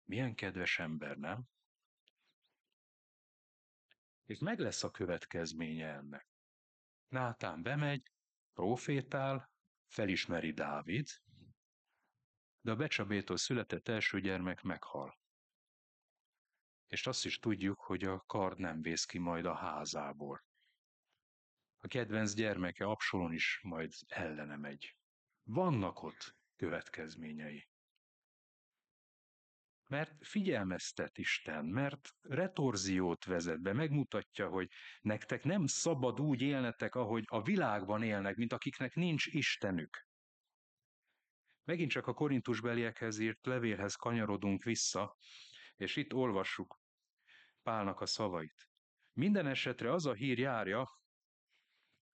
Milyen 0.07 0.35
kedves 0.35 0.79
ember, 0.79 1.17
nem? 1.17 1.47
És 4.25 4.39
meg 4.39 4.59
lesz 4.59 4.83
a 4.83 4.91
következménye 4.91 5.87
ennek. 5.87 6.27
Nátán 7.07 7.61
bemegy, 7.61 8.11
profétál, 8.53 9.51
felismeri 9.87 10.51
Dávid, 10.51 11.07
de 12.61 12.71
a 12.71 12.75
Becsabétól 12.75 13.37
született 13.37 13.87
első 13.87 14.19
gyermek 14.19 14.61
meghal. 14.61 15.19
És 16.87 17.07
azt 17.07 17.25
is 17.25 17.39
tudjuk, 17.39 17.79
hogy 17.79 18.03
a 18.03 18.19
kard 18.19 18.59
nem 18.59 18.81
vész 18.81 19.05
ki 19.05 19.17
majd 19.17 19.45
a 19.45 19.55
házából. 19.55 20.43
A 21.77 21.87
kedvenc 21.87 22.33
gyermeke 22.33 22.85
Absolon 22.85 23.33
is 23.33 23.59
majd 23.63 23.93
ellene 24.07 24.55
megy. 24.55 24.97
Vannak 25.43 26.03
ott 26.03 26.35
következményei 26.55 27.67
mert 29.87 30.11
figyelmeztet 30.19 31.17
Isten, 31.17 31.65
mert 31.65 32.09
retorziót 32.21 33.25
vezet 33.25 33.61
be, 33.61 33.73
megmutatja, 33.73 34.47
hogy 34.49 34.69
nektek 35.01 35.43
nem 35.43 35.65
szabad 35.65 36.19
úgy 36.19 36.41
élnetek, 36.41 36.95
ahogy 36.95 37.23
a 37.27 37.41
világban 37.41 38.03
élnek, 38.03 38.35
mint 38.35 38.53
akiknek 38.53 38.95
nincs 38.95 39.25
Istenük. 39.25 40.05
Megint 41.63 41.91
csak 41.91 42.07
a 42.07 42.13
korintusbeliekhez 42.13 43.19
írt 43.19 43.45
levélhez 43.45 43.95
kanyarodunk 43.95 44.63
vissza, 44.63 45.17
és 45.75 45.95
itt 45.95 46.13
olvassuk 46.13 46.79
Pálnak 47.63 48.01
a 48.01 48.05
szavait. 48.05 48.69
Minden 49.13 49.47
esetre 49.47 49.91
az 49.91 50.05
a 50.05 50.13
hír 50.13 50.39
járja, 50.39 50.89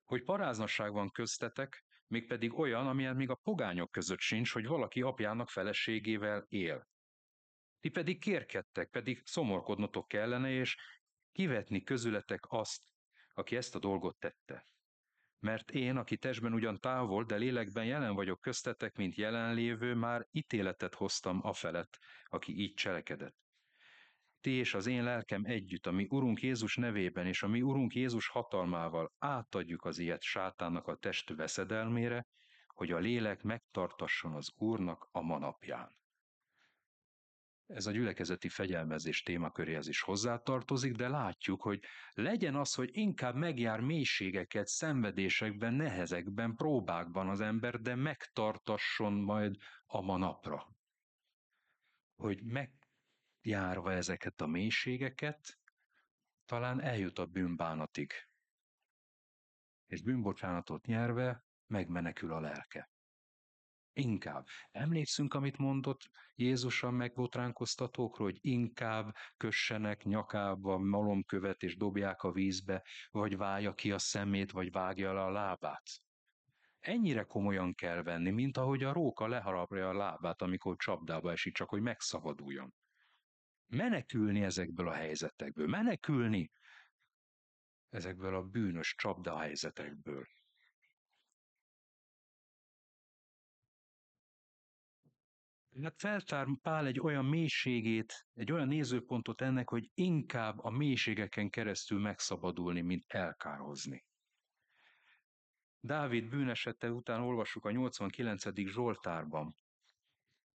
hogy 0.04 0.24
paráznasság 0.24 0.92
van 0.92 1.12
köztetek, 1.12 1.86
mégpedig 2.08 2.54
olyan, 2.54 2.88
amilyen 2.88 3.16
még 3.16 3.30
a 3.30 3.36
pogányok 3.36 3.92
között 3.92 4.20
sincs, 4.20 4.52
hogy 4.52 4.66
valaki 4.66 5.02
apjának 5.02 5.50
feleségével 5.50 6.46
él. 6.48 6.88
Ti 7.84 7.90
pedig 7.90 8.20
kérkedtek, 8.20 8.90
pedig 8.90 9.22
szomorkodnotok 9.26 10.08
kellene, 10.08 10.52
és 10.52 10.78
kivetni 11.32 11.84
közületek 11.84 12.46
azt, 12.48 12.84
aki 13.34 13.56
ezt 13.56 13.76
a 13.76 13.80
dolgot 13.80 14.18
tette. 14.20 14.66
Mert 15.40 15.72
én, 15.72 15.98
aki 15.98 16.18
testben 16.18 16.54
ugyan 16.54 16.80
távol, 16.80 17.24
de 17.24 17.36
lélekben 17.36 17.86
jelen 17.86 18.16
vagyok 18.16 18.42
köztetek, 18.42 18.96
mint 18.96 19.16
jelenlévő, 19.16 19.94
már 19.94 20.28
ítéletet 20.32 20.96
hoztam 20.96 21.40
a 21.46 21.54
felett, 21.54 22.00
aki 22.26 22.60
így 22.60 22.74
cselekedett. 22.74 23.36
Ti 24.42 24.52
és 24.52 24.74
az 24.74 24.88
én 24.88 25.04
lelkem 25.04 25.44
együtt, 25.46 25.88
ami 25.88 26.08
Urunk 26.10 26.42
Jézus 26.42 26.76
nevében 26.76 27.28
és 27.28 27.44
a 27.44 27.48
mi 27.48 27.62
Urunk 27.62 27.94
Jézus 27.94 28.28
hatalmával 28.28 29.14
átadjuk 29.18 29.86
az 29.86 29.98
ilyet 29.98 30.22
sátának 30.22 30.88
a 30.88 30.96
test 30.96 31.36
veszedelmére, 31.36 32.28
hogy 32.68 32.92
a 32.92 32.98
lélek 32.98 33.42
megtartasson 33.42 34.34
az 34.34 34.52
Úrnak 34.56 35.08
a 35.12 35.22
manapján 35.22 36.02
ez 37.68 37.86
a 37.86 37.92
gyülekezeti 37.92 38.50
fegyelmezés 38.50 39.24
témaköréhez 39.24 39.88
is 39.88 40.02
hozzátartozik, 40.02 40.96
de 40.96 41.08
látjuk, 41.08 41.62
hogy 41.62 41.84
legyen 42.14 42.56
az, 42.56 42.74
hogy 42.74 42.90
inkább 42.94 43.36
megjár 43.36 43.80
mélységeket, 43.80 44.68
szenvedésekben, 44.68 45.74
nehezekben, 45.74 46.56
próbákban 46.56 47.30
az 47.30 47.40
ember, 47.40 47.82
de 47.82 47.96
megtartasson 47.96 49.14
majd 49.14 49.56
a 49.86 50.02
manapra. 50.02 50.76
Hogy 52.16 52.44
megjárva 52.44 53.92
ezeket 53.92 54.42
a 54.42 54.48
mélységeket, 54.48 55.60
talán 56.46 56.82
eljut 56.82 57.20
a 57.20 57.26
bűnbánatig. 57.26 58.12
És 59.86 60.02
bűnbocsánatot 60.02 60.86
nyerve 60.86 61.46
megmenekül 61.68 62.34
a 62.34 62.40
lelke. 62.40 62.93
Inkább. 63.94 64.46
Emlékszünk, 64.72 65.34
amit 65.34 65.58
mondott 65.58 66.10
Jézus 66.36 66.84
a 66.84 66.92
megbotránkoztatókról, 66.92 68.28
hogy 68.28 68.38
inkább 68.42 69.16
kössenek 69.38 70.04
nyakába 70.04 70.78
malomkövet 70.78 71.64
és 71.64 71.78
dobják 71.78 72.24
a 72.24 72.32
vízbe, 72.32 72.84
vagy 73.12 73.38
válja 73.38 73.74
ki 73.74 73.92
a 73.92 73.98
szemét, 73.98 74.52
vagy 74.52 74.72
vágja 74.72 75.14
le 75.14 75.22
a 75.22 75.32
lábát. 75.32 75.84
Ennyire 76.80 77.24
komolyan 77.24 77.74
kell 77.74 78.04
venni, 78.04 78.30
mint 78.30 78.58
ahogy 78.58 78.84
a 78.84 78.94
róka 78.94 79.28
leharapja 79.28 79.90
a 79.90 79.94
lábát, 79.94 80.42
amikor 80.42 80.76
csapdába 80.76 81.32
esik, 81.32 81.54
csak 81.54 81.70
hogy 81.70 81.82
megszabaduljon. 81.82 82.74
Menekülni 83.68 84.44
ezekből 84.44 84.88
a 84.88 84.94
helyzetekből, 84.94 85.68
menekülni 85.68 86.52
ezekből 87.90 88.36
a 88.36 88.44
bűnös 88.44 88.96
csapda 88.96 89.40
helyzetekből. 89.40 90.28
Hát 95.82 96.00
feltár 96.00 96.48
Pál 96.62 96.86
egy 96.86 97.00
olyan 97.00 97.26
mélységét, 97.26 98.28
egy 98.34 98.52
olyan 98.52 98.68
nézőpontot 98.68 99.42
ennek, 99.42 99.70
hogy 99.70 99.90
inkább 99.94 100.60
a 100.60 100.70
mélységeken 100.70 101.50
keresztül 101.50 102.00
megszabadulni, 102.00 102.82
mint 102.82 103.06
elkározni. 103.08 104.06
Dávid 105.80 106.30
bűnesete 106.30 106.92
után 106.92 107.22
olvassuk 107.22 107.66
a 107.66 107.72
89. 107.72 108.44
Zsoltárban. 108.56 109.56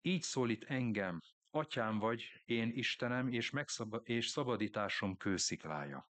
Így 0.00 0.22
szólít 0.22 0.64
engem, 0.64 1.20
atyám 1.50 1.98
vagy, 1.98 2.42
én 2.44 2.70
Istenem, 2.74 3.28
és, 3.28 3.50
megszab- 3.50 4.08
és 4.08 4.26
szabadításom 4.26 5.16
kősziklája. 5.16 6.08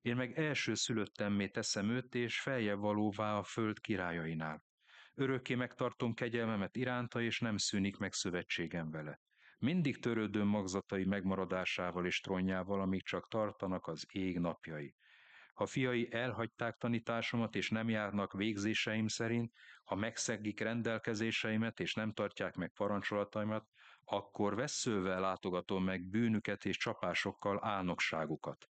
Én 0.00 0.16
meg 0.16 0.38
első 0.38 0.74
szülöttemmé 0.74 1.48
teszem 1.48 1.90
őt, 1.90 2.14
és 2.14 2.40
feljebb 2.40 2.78
valóvá 2.78 3.36
a 3.36 3.42
föld 3.42 3.80
királyainál. 3.80 4.62
Örökké 5.16 5.54
megtartom 5.54 6.14
kegyelmemet 6.14 6.76
iránta, 6.76 7.20
és 7.20 7.40
nem 7.40 7.56
szűnik 7.56 7.96
meg 7.96 8.12
szövetségem 8.12 8.90
vele. 8.90 9.20
Mindig 9.58 9.98
törődöm 9.98 10.46
magzatai 10.46 11.04
megmaradásával 11.04 12.06
és 12.06 12.20
tronjával, 12.20 12.80
amíg 12.80 13.02
csak 13.02 13.28
tartanak 13.28 13.86
az 13.86 14.06
ég 14.12 14.38
napjai. 14.38 14.94
Ha 15.54 15.66
fiai 15.66 16.12
elhagyták 16.12 16.76
tanításomat, 16.76 17.54
és 17.54 17.70
nem 17.70 17.88
járnak 17.88 18.32
végzéseim 18.32 19.06
szerint, 19.06 19.52
ha 19.84 19.94
megszegik 19.94 20.60
rendelkezéseimet, 20.60 21.80
és 21.80 21.94
nem 21.94 22.12
tartják 22.12 22.54
meg 22.54 22.72
parancsolataimat, 22.72 23.68
akkor 24.04 24.54
veszővel 24.54 25.20
látogatom 25.20 25.84
meg 25.84 26.08
bűnüket 26.08 26.64
és 26.64 26.76
csapásokkal 26.76 27.58
álnokságukat. 27.64 28.68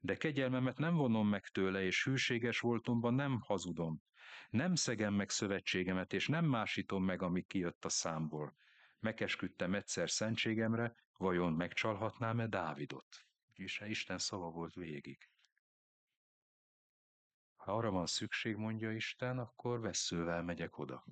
De 0.00 0.16
kegyelmemet 0.16 0.78
nem 0.78 0.94
vonom 0.94 1.28
meg 1.28 1.46
tőle, 1.46 1.82
és 1.82 2.04
hűséges 2.04 2.60
voltomban 2.60 3.14
nem 3.14 3.40
hazudom. 3.40 4.02
Nem 4.50 4.74
szegem 4.74 5.14
meg 5.14 5.30
szövetségemet, 5.30 6.12
és 6.12 6.28
nem 6.28 6.44
másítom 6.44 7.04
meg, 7.04 7.22
ami 7.22 7.42
kijött 7.42 7.84
a 7.84 7.88
számból. 7.88 8.56
Megesküdtem 8.98 9.74
egyszer 9.74 10.10
szentségemre, 10.10 10.94
vajon 11.16 11.52
megcsalhatnám-e 11.52 12.46
Dávidot? 12.46 13.26
És 13.52 13.82
Isten 13.86 14.18
szava 14.18 14.50
volt 14.50 14.74
végig. 14.74 15.30
Ha 17.56 17.76
arra 17.76 17.90
van 17.90 18.06
szükség, 18.06 18.56
mondja 18.56 18.92
Isten, 18.92 19.38
akkor 19.38 19.80
veszővel 19.80 20.42
megyek 20.42 20.78
oda. 20.78 21.04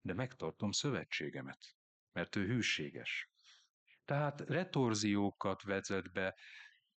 De 0.00 0.14
megtartom 0.14 0.70
szövetségemet, 0.70 1.76
mert 2.12 2.36
ő 2.36 2.46
hűséges. 2.46 3.30
Tehát 4.04 4.40
retorziókat 4.40 5.62
vezet 5.62 6.12
be, 6.12 6.36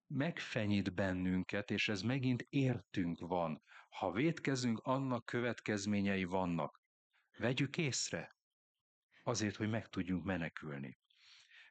megfenyít 0.09 0.95
bennünket, 0.95 1.71
és 1.71 1.89
ez 1.89 2.03
megint 2.03 2.47
értünk 2.49 3.21
van. 3.21 3.63
Ha 3.89 4.13
védkezünk, 4.13 4.79
annak 4.79 5.25
következményei 5.25 6.25
vannak. 6.25 6.83
Vegyük 7.39 7.77
észre, 7.77 8.37
azért, 9.23 9.57
hogy 9.57 9.71
meg 9.71 9.89
tudjunk 9.89 10.25
menekülni. 10.25 10.99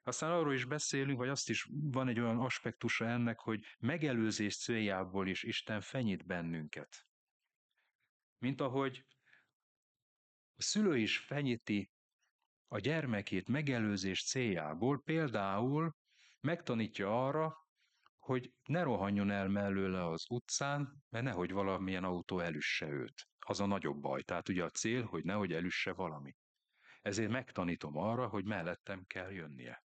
Aztán 0.04 0.32
arról 0.32 0.54
is 0.54 0.66
beszélünk, 0.66 1.18
vagy 1.18 1.30
azt 1.30 1.50
is 1.50 1.68
van 1.72 2.08
egy 2.08 2.20
olyan 2.20 2.40
aspektusa 2.40 3.06
ennek, 3.06 3.40
hogy 3.40 3.66
megelőzés 3.80 4.58
céljából 4.58 5.28
is 5.28 5.44
Isten 5.44 5.82
fenyít 5.82 6.26
bennünket. 6.26 7.08
Mint 8.38 8.62
ahogy 8.62 9.06
a 10.56 10.62
szülő 10.62 10.98
is 10.98 11.18
fenyíti 11.18 11.92
a 12.68 12.80
gyermekét 12.80 13.48
megelőzés 13.48 14.24
céljából, 14.24 15.02
például 15.02 15.96
megtanítja 16.40 17.26
arra, 17.28 17.67
hogy 18.28 18.52
ne 18.64 18.84
rohanjon 18.84 19.32
el 19.32 19.48
mellőle 19.48 20.08
az 20.08 20.26
utcán, 20.30 21.04
mert 21.10 21.26
nehogy 21.26 21.52
valamilyen 21.52 22.04
autó 22.04 22.40
elüsse 22.40 22.88
őt. 22.88 23.28
Az 23.40 23.60
a 23.60 23.66
nagyobb 23.66 24.02
baj. 24.02 24.24
Tehát 24.24 24.50
ugye 24.50 24.64
a 24.64 24.70
cél, 24.70 25.06
hogy 25.06 25.24
nehogy 25.24 25.54
elüsse 25.54 25.94
valami. 25.94 26.36
Ezért 27.02 27.30
megtanítom 27.30 27.98
arra, 27.98 28.28
hogy 28.28 28.46
mellettem 28.46 29.04
kell 29.06 29.32
jönnie. 29.32 29.84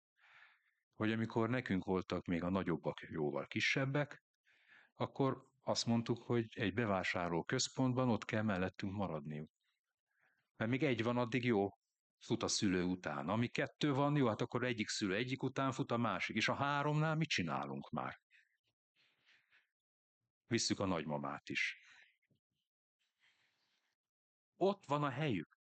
Hogy 0.94 1.12
amikor 1.12 1.48
nekünk 1.48 1.84
voltak 1.84 2.26
még 2.26 2.42
a 2.42 2.50
nagyobbak 2.50 3.00
jóval 3.00 3.46
kisebbek, 3.46 4.24
akkor 4.94 5.46
azt 5.62 5.86
mondtuk, 5.86 6.22
hogy 6.22 6.46
egy 6.50 6.74
bevásárló 6.74 7.44
központban 7.44 8.08
ott 8.08 8.24
kell 8.24 8.42
mellettünk 8.42 8.92
maradniuk. 8.92 9.50
Mert 10.56 10.70
még 10.70 10.82
egy 10.82 11.02
van, 11.02 11.16
addig 11.16 11.44
jó, 11.44 11.68
fut 12.18 12.42
a 12.42 12.48
szülő 12.48 12.82
után. 12.82 13.28
Ami 13.28 13.48
kettő 13.48 13.92
van, 13.92 14.16
jó, 14.16 14.26
hát 14.26 14.40
akkor 14.40 14.64
egyik 14.64 14.88
szülő 14.88 15.14
egyik 15.14 15.42
után 15.42 15.72
fut 15.72 15.90
a 15.90 15.96
másik. 15.96 16.36
És 16.36 16.48
a 16.48 16.54
háromnál 16.54 17.16
mit 17.16 17.28
csinálunk 17.28 17.90
már? 17.90 18.20
Visszük 20.50 20.80
a 20.80 20.84
nagymamát 20.84 21.48
is. 21.48 21.78
Ott 24.56 24.84
van 24.86 25.02
a 25.02 25.10
helyük. 25.10 25.58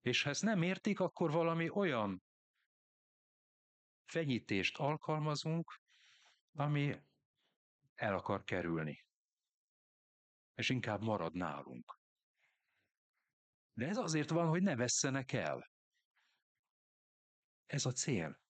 És 0.00 0.22
ha 0.22 0.30
ezt 0.30 0.42
nem 0.42 0.62
értik, 0.62 1.00
akkor 1.00 1.30
valami 1.30 1.70
olyan 1.70 2.22
fenyítést 4.04 4.76
alkalmazunk, 4.76 5.80
ami 6.52 7.02
el 7.94 8.14
akar 8.14 8.44
kerülni. 8.44 9.04
És 10.54 10.68
inkább 10.68 11.02
marad 11.02 11.34
nálunk. 11.34 11.98
De 13.72 13.86
ez 13.86 13.96
azért 13.96 14.30
van, 14.30 14.48
hogy 14.48 14.62
ne 14.62 14.76
vesszenek 14.76 15.32
el. 15.32 15.70
Ez 17.66 17.86
a 17.86 17.92
cél, 17.92 18.40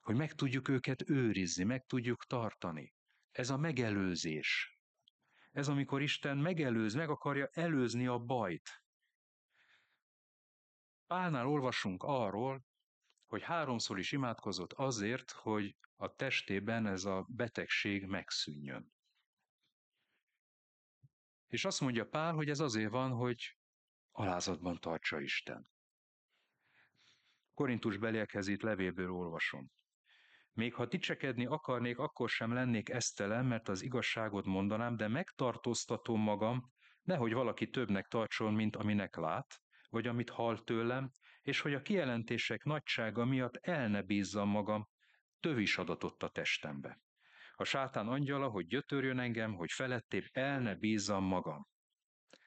hogy 0.00 0.16
meg 0.16 0.32
tudjuk 0.32 0.68
őket 0.68 1.08
őrizni, 1.08 1.64
meg 1.64 1.84
tudjuk 1.86 2.24
tartani. 2.24 2.93
Ez 3.34 3.50
a 3.50 3.56
megelőzés. 3.56 4.78
Ez 5.52 5.68
amikor 5.68 6.02
Isten 6.02 6.38
megelőz, 6.38 6.94
meg 6.94 7.10
akarja 7.10 7.46
előzni 7.52 8.06
a 8.06 8.18
bajt. 8.18 8.84
Pálnál 11.06 11.46
olvasunk 11.46 12.02
arról, 12.02 12.64
hogy 13.26 13.42
háromszor 13.42 13.98
is 13.98 14.12
imádkozott 14.12 14.72
azért, 14.72 15.30
hogy 15.30 15.76
a 15.96 16.14
testében 16.14 16.86
ez 16.86 17.04
a 17.04 17.26
betegség 17.28 18.06
megszűnjön. 18.06 18.92
És 21.46 21.64
azt 21.64 21.80
mondja 21.80 22.08
Pál, 22.08 22.32
hogy 22.32 22.48
ez 22.48 22.60
azért 22.60 22.90
van, 22.90 23.10
hogy 23.10 23.58
alázatban 24.10 24.80
tartsa 24.80 25.20
Isten. 25.20 25.70
Korintus 27.54 27.96
beliekhez 27.96 28.46
itt 28.46 28.62
levélből 28.62 29.10
olvasom. 29.10 29.72
Még 30.54 30.74
ha 30.74 30.86
dicsekedni 30.86 31.46
akarnék, 31.46 31.98
akkor 31.98 32.28
sem 32.28 32.52
lennék 32.52 32.88
esztelen, 32.88 33.46
mert 33.46 33.68
az 33.68 33.82
igazságot 33.82 34.44
mondanám, 34.44 34.96
de 34.96 35.08
megtartóztatom 35.08 36.20
magam, 36.20 36.72
nehogy 37.02 37.32
valaki 37.32 37.70
többnek 37.70 38.06
tartson, 38.06 38.54
mint 38.54 38.76
aminek 38.76 39.16
lát, 39.16 39.60
vagy 39.88 40.06
amit 40.06 40.30
hall 40.30 40.58
tőlem, 40.58 41.10
és 41.42 41.60
hogy 41.60 41.74
a 41.74 41.82
kijelentések 41.82 42.64
nagysága 42.64 43.24
miatt 43.24 43.56
el 43.56 43.88
ne 43.88 44.02
bízzam 44.02 44.48
magam, 44.48 44.88
tövis 45.40 45.78
adatott 45.78 46.22
a 46.22 46.28
testembe. 46.28 47.00
A 47.54 47.64
sátán 47.64 48.08
angyala, 48.08 48.48
hogy 48.48 48.66
gyötörjön 48.66 49.18
engem, 49.18 49.54
hogy 49.54 49.70
felettébb 49.70 50.24
el 50.32 50.60
ne 50.60 50.74
bízzam 50.74 51.24
magam. 51.24 51.66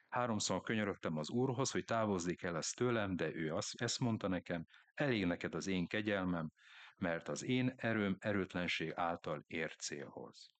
Háromszor 0.10 0.62
könyörögtem 0.62 1.18
az 1.18 1.30
Úrhoz, 1.30 1.72
hogy 1.72 1.84
távozzék 1.84 2.44
el 2.44 2.58
ezt 2.58 2.76
tőlem, 2.76 3.16
de 3.16 3.34
ő 3.34 3.54
azt, 3.54 3.82
ezt 3.82 4.00
mondta 4.00 4.28
nekem, 4.28 4.66
elég 4.94 5.26
neked 5.26 5.56
az 5.56 5.68
én 5.68 5.88
kegyelmem, 5.88 6.52
mert 6.98 7.28
az 7.28 7.44
én 7.44 7.74
erőm 7.78 8.16
erőtlenség 8.20 8.92
által 8.96 9.44
ér 9.48 9.76
célhoz. 9.76 10.56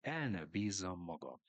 El 0.00 0.28
ne 0.28 0.44
bízzam 0.44 1.00
magam. 1.00 1.40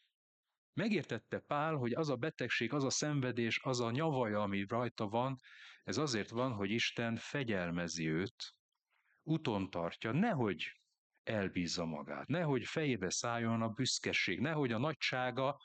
Megértette 0.73 1.39
Pál, 1.39 1.75
hogy 1.75 1.93
az 1.93 2.09
a 2.09 2.15
betegség, 2.15 2.73
az 2.73 2.83
a 2.83 2.89
szenvedés, 2.89 3.59
az 3.63 3.79
a 3.79 3.91
nyavaja, 3.91 4.41
ami 4.41 4.65
rajta 4.67 5.07
van, 5.07 5.39
ez 5.83 5.97
azért 5.97 6.29
van, 6.29 6.53
hogy 6.53 6.71
Isten 6.71 7.15
fegyelmezi 7.15 8.07
őt, 8.07 8.53
uton 9.23 9.69
tartja, 9.69 10.11
nehogy 10.11 10.79
elbízza 11.23 11.85
magát, 11.85 12.27
nehogy 12.27 12.65
fejébe 12.65 13.09
szálljon 13.09 13.61
a 13.61 13.69
büszkeség, 13.69 14.39
nehogy 14.39 14.71
a 14.71 14.77
nagysága 14.77 15.61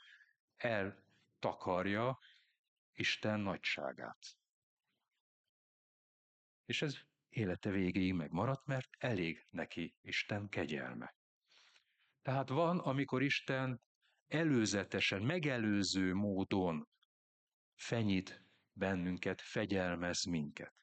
eltakarja 0.56 2.18
Isten 2.92 3.40
nagyságát. 3.40 4.18
És 6.64 6.82
ez 6.82 6.98
élete 7.35 7.70
végéig 7.70 8.12
megmaradt, 8.12 8.66
mert 8.66 8.88
elég 8.99 9.47
neki 9.51 9.94
Isten 10.01 10.49
kegyelme. 10.49 11.14
Tehát 12.23 12.49
van, 12.49 12.79
amikor 12.79 13.23
Isten 13.23 13.83
előzetesen, 14.27 15.23
megelőző 15.23 16.14
módon 16.14 16.88
fenyít 17.75 18.44
bennünket, 18.73 19.40
fegyelmez 19.40 20.25
minket. 20.25 20.75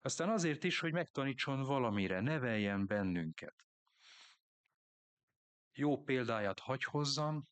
Aztán 0.00 0.28
azért 0.28 0.64
is, 0.64 0.78
hogy 0.78 0.92
megtanítson 0.92 1.62
valamire, 1.62 2.20
neveljen 2.20 2.86
bennünket. 2.86 3.66
Jó 5.72 6.02
példáját 6.02 6.58
hagy 6.58 6.84
hozzam, 6.84 7.48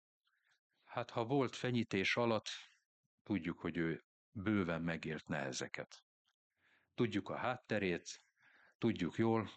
hát 0.84 1.10
ha 1.10 1.24
volt 1.24 1.56
fenyítés 1.56 2.16
alatt, 2.16 2.48
tudjuk, 3.22 3.58
hogy 3.58 3.76
ő 3.76 4.04
bőven 4.30 4.82
megért 4.82 5.28
nehezeket. 5.28 6.05
Tudjuk 6.96 7.28
a 7.28 7.36
hátterét, 7.36 8.22
tudjuk 8.78 9.16
jól, 9.16 9.50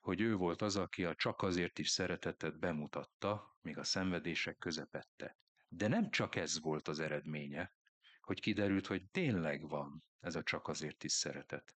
hogy 0.00 0.20
ő 0.20 0.34
volt 0.34 0.62
az, 0.62 0.76
aki 0.76 1.04
a 1.04 1.14
csak 1.14 1.42
azért 1.42 1.78
is 1.78 1.88
szeretetet 1.88 2.58
bemutatta, 2.58 3.58
még 3.62 3.78
a 3.78 3.84
szenvedések 3.84 4.58
közepette. 4.58 5.38
De 5.68 5.88
nem 5.88 6.10
csak 6.10 6.36
ez 6.36 6.60
volt 6.60 6.88
az 6.88 7.00
eredménye, 7.00 7.74
hogy 8.20 8.40
kiderült, 8.40 8.86
hogy 8.86 9.10
tényleg 9.10 9.68
van 9.68 10.04
ez 10.20 10.34
a 10.34 10.42
csak 10.42 10.68
azért 10.68 11.04
is 11.04 11.12
szeretet. 11.12 11.74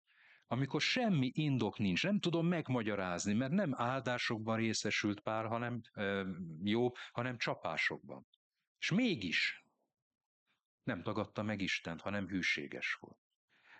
Amikor 0.47 0.81
semmi 0.81 1.31
indok 1.35 1.79
nincs, 1.79 2.03
nem 2.03 2.21
tudom 2.21 2.47
megmagyarázni, 2.47 3.33
mert 3.33 3.53
nem 3.53 3.75
áldásokban 3.75 4.57
részesült 4.57 5.21
pár, 5.21 5.47
hanem 5.47 5.81
ö, 5.95 6.31
jó, 6.63 6.91
hanem 7.13 7.39
csapásokban. 7.39 8.27
És 8.79 8.91
mégis 8.91 9.67
Nem 10.83 11.03
tagadta 11.03 11.43
meg 11.43 11.61
Istent, 11.61 12.01
hanem 12.01 12.29
hűséges 12.29 12.95
volt. 12.95 13.22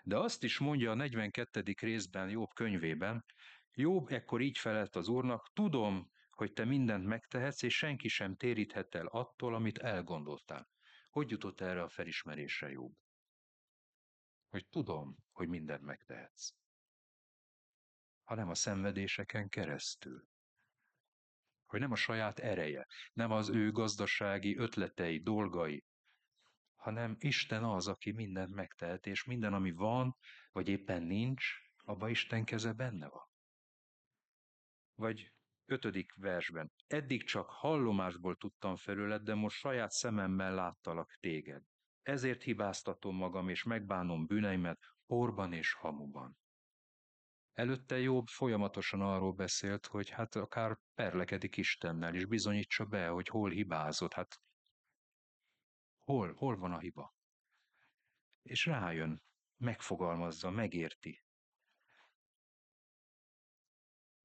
De 0.05 0.17
azt 0.17 0.43
is 0.43 0.57
mondja 0.59 0.91
a 0.91 0.95
42. 0.95 1.63
részben 1.79 2.29
Jobb 2.29 2.53
könyvében, 2.53 3.25
Jobb 3.71 4.11
ekkor 4.11 4.41
így 4.41 4.57
felelt 4.57 4.95
az 4.95 5.07
Úrnak, 5.07 5.53
tudom, 5.53 6.11
hogy 6.29 6.53
te 6.53 6.65
mindent 6.65 7.05
megtehetsz, 7.05 7.61
és 7.61 7.77
senki 7.77 8.07
sem 8.07 8.35
téríthet 8.35 8.95
el 8.95 9.05
attól, 9.05 9.55
amit 9.55 9.77
elgondoltál. 9.77 10.69
Hogy 11.09 11.29
jutott 11.29 11.61
erre 11.61 11.81
a 11.81 11.89
felismerésre 11.89 12.69
Jobb? 12.69 12.93
Hogy 14.49 14.67
tudom, 14.67 15.17
hogy 15.31 15.47
mindent 15.47 15.81
megtehetsz. 15.81 16.53
Hanem 18.23 18.49
a 18.49 18.55
szenvedéseken 18.55 19.49
keresztül. 19.49 20.27
Hogy 21.65 21.79
nem 21.79 21.91
a 21.91 21.95
saját 21.95 22.39
ereje, 22.39 22.87
nem 23.13 23.31
az 23.31 23.49
ő 23.49 23.71
gazdasági 23.71 24.57
ötletei, 24.57 25.19
dolgai, 25.19 25.83
hanem 26.83 27.15
Isten 27.19 27.63
az, 27.63 27.87
aki 27.87 28.11
mindent 28.11 28.53
megtehet, 28.53 29.05
és 29.05 29.23
minden, 29.23 29.53
ami 29.53 29.71
van, 29.71 30.15
vagy 30.51 30.67
éppen 30.67 31.03
nincs, 31.03 31.45
abba 31.83 32.09
Isten 32.09 32.43
keze 32.43 32.73
benne 32.73 33.07
van. 33.07 33.29
Vagy 34.95 35.31
ötödik 35.65 36.13
versben. 36.15 36.71
Eddig 36.87 37.23
csak 37.23 37.49
hallomásból 37.49 38.35
tudtam 38.35 38.75
felőled, 38.75 39.21
de 39.21 39.33
most 39.33 39.57
saját 39.57 39.91
szememmel 39.91 40.53
láttalak 40.53 41.17
téged. 41.19 41.63
Ezért 42.01 42.43
hibáztatom 42.43 43.15
magam, 43.15 43.49
és 43.49 43.63
megbánom 43.63 44.25
bűneimet 44.25 44.79
porban 45.05 45.53
és 45.53 45.73
hamuban. 45.73 46.37
Előtte 47.53 47.99
Jobb 47.99 48.27
folyamatosan 48.27 49.01
arról 49.01 49.33
beszélt, 49.33 49.85
hogy 49.85 50.09
hát 50.09 50.35
akár 50.35 50.77
perlekedik 50.95 51.57
Istennel, 51.57 52.15
és 52.15 52.25
bizonyítsa 52.25 52.85
be, 52.85 53.07
hogy 53.07 53.27
hol 53.27 53.49
hibázott. 53.49 54.13
Hát 54.13 54.41
hol, 56.03 56.33
hol 56.33 56.57
van 56.57 56.71
a 56.71 56.79
hiba? 56.79 57.15
És 58.41 58.65
rájön, 58.65 59.23
megfogalmazza, 59.57 60.49
megérti. 60.49 61.23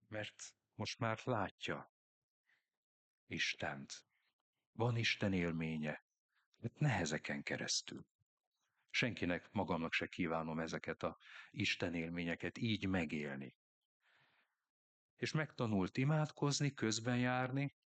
Mert 0.09 0.55
most 0.75 0.99
már 0.99 1.21
látja 1.25 1.93
Istent. 3.27 4.05
Van 4.73 4.97
Isten 4.97 5.33
élménye. 5.33 6.03
Hát 6.62 6.79
nehezeken 6.79 7.43
keresztül. 7.43 8.07
Senkinek, 8.91 9.51
magamnak 9.53 9.93
se 9.93 10.07
kívánom 10.07 10.59
ezeket 10.59 11.03
a 11.03 11.19
Isten 11.51 11.95
élményeket 11.95 12.59
így 12.59 12.88
megélni. 12.88 13.57
És 15.17 15.33
megtanult 15.33 15.97
imádkozni, 15.97 16.75
közben 16.75 17.19
járni, 17.19 17.78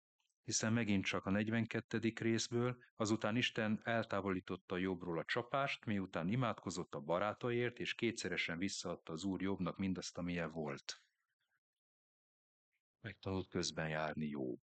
hiszen 0.45 0.73
megint 0.73 1.05
csak 1.05 1.27
a 1.27 1.31
42. 1.31 2.13
részből, 2.17 2.77
azután 2.97 3.37
Isten 3.37 3.81
eltávolította 3.85 4.77
Jobbról 4.77 5.19
a 5.19 5.25
csapást, 5.25 5.85
miután 5.85 6.29
imádkozott 6.29 6.95
a 6.95 7.01
barátaiért, 7.01 7.79
és 7.79 7.95
kétszeresen 7.95 8.59
visszaadta 8.59 9.13
az 9.13 9.25
Úr 9.25 9.43
Jobbnak 9.43 9.79
mindazt, 9.79 10.19
amilyen 10.19 10.51
volt 10.51 11.03
megtanult 13.03 13.49
közben 13.49 13.89
járni 13.89 14.27
jó. 14.27 14.59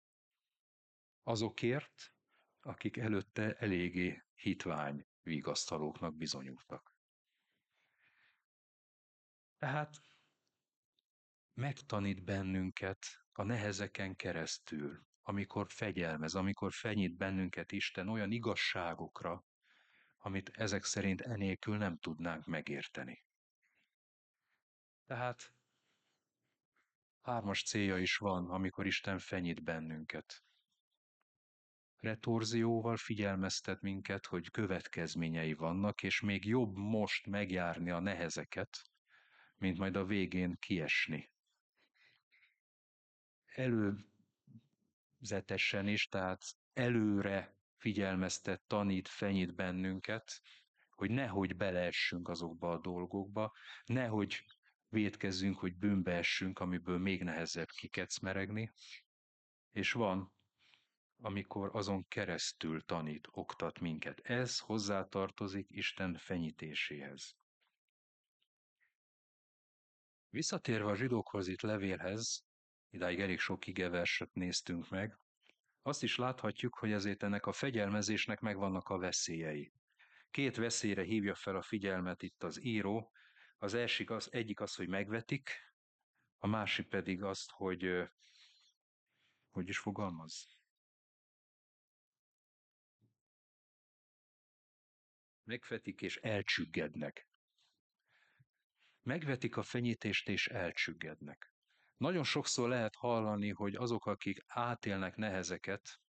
Azokért, 1.23 2.13
akik 2.59 2.97
előtte 2.97 3.55
eléggé 3.55 4.23
hitvány 4.35 5.07
vigasztalóknak 5.21 6.15
bizonyultak. 6.15 6.95
Tehát 9.57 10.01
megtanít 11.53 12.23
bennünket 12.23 13.05
a 13.31 13.43
nehezeken 13.43 14.15
keresztül, 14.15 15.07
amikor 15.29 15.71
fegyelmez, 15.71 16.35
amikor 16.35 16.73
fenyít 16.73 17.17
bennünket 17.17 17.71
Isten 17.71 18.07
olyan 18.07 18.31
igazságokra, 18.31 19.45
amit 20.17 20.49
ezek 20.49 20.83
szerint 20.83 21.21
enélkül 21.21 21.77
nem 21.77 21.97
tudnánk 21.97 22.45
megérteni. 22.45 23.23
Tehát 25.05 25.53
Hármas 27.21 27.63
célja 27.63 27.97
is 27.97 28.17
van, 28.17 28.49
amikor 28.49 28.85
Isten 28.85 29.19
fenyít 29.19 29.63
bennünket. 29.63 30.43
Retorzióval 31.97 32.97
figyelmeztet 32.97 33.81
minket, 33.81 34.25
hogy 34.25 34.51
következményei 34.51 35.53
vannak, 35.53 36.03
és 36.03 36.21
még 36.21 36.45
jobb 36.45 36.75
most 36.75 37.25
megjárni 37.25 37.89
a 37.89 37.99
nehezeket, 37.99 38.89
mint 39.57 39.77
majd 39.77 39.95
a 39.95 40.05
végén 40.05 40.57
kiesni. 40.59 41.31
Előzetesen 45.19 45.87
is, 45.87 46.07
tehát 46.07 46.41
előre 46.73 47.57
figyelmeztet, 47.77 48.61
tanít, 48.67 49.07
fenyít 49.07 49.55
bennünket, 49.55 50.41
hogy 50.89 51.11
nehogy 51.11 51.55
beleessünk 51.55 52.29
azokba 52.29 52.71
a 52.71 52.79
dolgokba, 52.79 53.53
nehogy 53.85 54.45
védkezzünk, 54.89 55.59
hogy 55.59 55.75
bűnbe 55.75 56.11
essünk, 56.11 56.59
amiből 56.59 56.97
még 56.97 57.23
nehezebb 57.23 57.67
kikecmeregni, 57.67 58.71
és 59.71 59.91
van, 59.91 60.33
amikor 61.21 61.75
azon 61.75 62.07
keresztül 62.07 62.81
tanít, 62.85 63.27
oktat 63.31 63.79
minket. 63.79 64.19
Ez 64.19 64.59
hozzátartozik 64.59 65.67
Isten 65.69 66.17
fenyítéséhez. 66.17 67.35
Visszatérve 70.29 70.89
a 70.89 70.95
zsidókhoz 70.95 71.47
itt 71.47 71.61
levélhez, 71.61 72.48
idáig 72.89 73.19
elég 73.19 73.39
sok 73.39 73.67
igeverset 73.67 74.33
néztünk 74.33 74.89
meg, 74.89 75.17
azt 75.81 76.03
is 76.03 76.15
láthatjuk, 76.15 76.75
hogy 76.75 76.91
ezért 76.91 77.23
ennek 77.23 77.45
a 77.45 77.51
fegyelmezésnek 77.51 78.39
megvannak 78.39 78.89
a 78.89 78.97
veszélyei. 78.97 79.71
Két 80.31 80.55
veszélyre 80.55 81.03
hívja 81.03 81.35
fel 81.35 81.55
a 81.55 81.61
figyelmet 81.61 82.21
itt 82.21 82.43
az 82.43 82.63
író, 82.63 83.11
az 83.57 83.73
elsik 83.73 84.09
az, 84.09 84.33
egyik 84.33 84.59
az, 84.59 84.75
hogy 84.75 84.87
megvetik, 84.87 85.49
a 86.37 86.47
másik 86.47 86.87
pedig 86.87 87.23
azt, 87.23 87.51
hogy 87.51 88.09
hogy 89.49 89.67
is 89.67 89.77
fogalmaz? 89.77 90.47
Megvetik 95.43 96.01
és 96.01 96.17
elcsüggednek. 96.17 97.27
Megvetik 99.01 99.57
a 99.57 99.63
fenyítést 99.63 100.29
és 100.29 100.47
elcsüggednek. 100.47 101.53
Nagyon 101.99 102.23
sokszor 102.23 102.69
lehet 102.69 102.95
hallani, 102.95 103.49
hogy 103.49 103.75
azok, 103.75 104.05
akik 104.05 104.43
átélnek 104.47 105.15
nehezeket, 105.15 105.99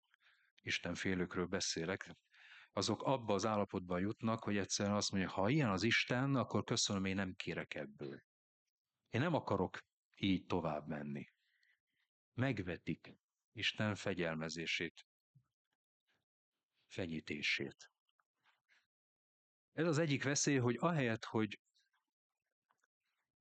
Isten 0.61 0.94
félőkről 0.94 1.46
beszélek, 1.46 2.16
azok 2.72 3.03
abba 3.03 3.35
az 3.35 3.46
állapotba 3.46 3.98
jutnak, 3.98 4.42
hogy 4.42 4.57
egyszerűen 4.57 4.94
azt 4.94 5.11
mondja, 5.11 5.31
ha 5.31 5.48
ilyen 5.48 5.70
az 5.70 5.83
Isten, 5.83 6.37
akkor 6.37 6.64
köszönöm, 6.64 7.05
én 7.05 7.14
nem 7.14 7.35
kérek 7.35 7.74
ebből. 7.74 8.22
Én 9.09 9.20
nem 9.20 9.35
akarok 9.35 9.85
így 10.14 10.46
tovább 10.46 10.87
menni. 10.87 11.33
Megvetik 12.35 13.14
Isten 13.53 13.94
fegyelmezését, 13.94 15.07
fenyítését. 16.87 17.90
Ez 19.72 19.87
az 19.87 19.98
egyik 19.98 20.24
veszély, 20.24 20.59
hogy 20.59 20.76
ahelyett, 20.81 21.24
hogy 21.24 21.61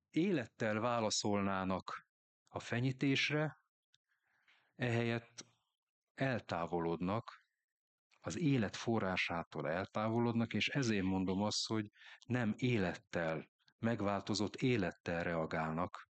élettel 0.10 0.80
válaszolnának 0.80 2.09
a 2.50 2.60
fenyítésre, 2.60 3.62
ehelyett 4.76 5.46
eltávolodnak 6.14 7.44
az 8.20 8.38
élet 8.38 8.76
forrásától 8.76 9.70
eltávolodnak, 9.70 10.54
és 10.54 10.68
ezért 10.70 11.04
mondom 11.04 11.42
azt, 11.42 11.68
hogy 11.68 11.92
nem 12.26 12.54
élettel, 12.58 13.50
megváltozott 13.78 14.56
élettel 14.56 15.24
reagálnak, 15.24 16.10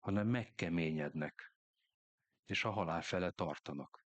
hanem 0.00 0.26
megkeményednek, 0.26 1.52
és 2.44 2.64
a 2.64 2.70
halál 2.70 3.02
fele 3.02 3.30
tartanak. 3.30 4.06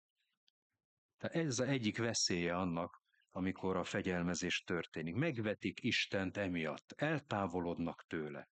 Tehát 1.17 1.37
ez 1.37 1.47
az 1.47 1.61
egyik 1.61 1.99
veszélye 1.99 2.57
annak, 2.57 3.03
amikor 3.31 3.77
a 3.77 3.85
fegyelmezés 3.85 4.63
történik. 4.63 5.15
Megvetik 5.15 5.83
Istent 5.83 6.37
emiatt, 6.37 6.93
eltávolodnak 6.97 8.05
tőle. 8.07 8.50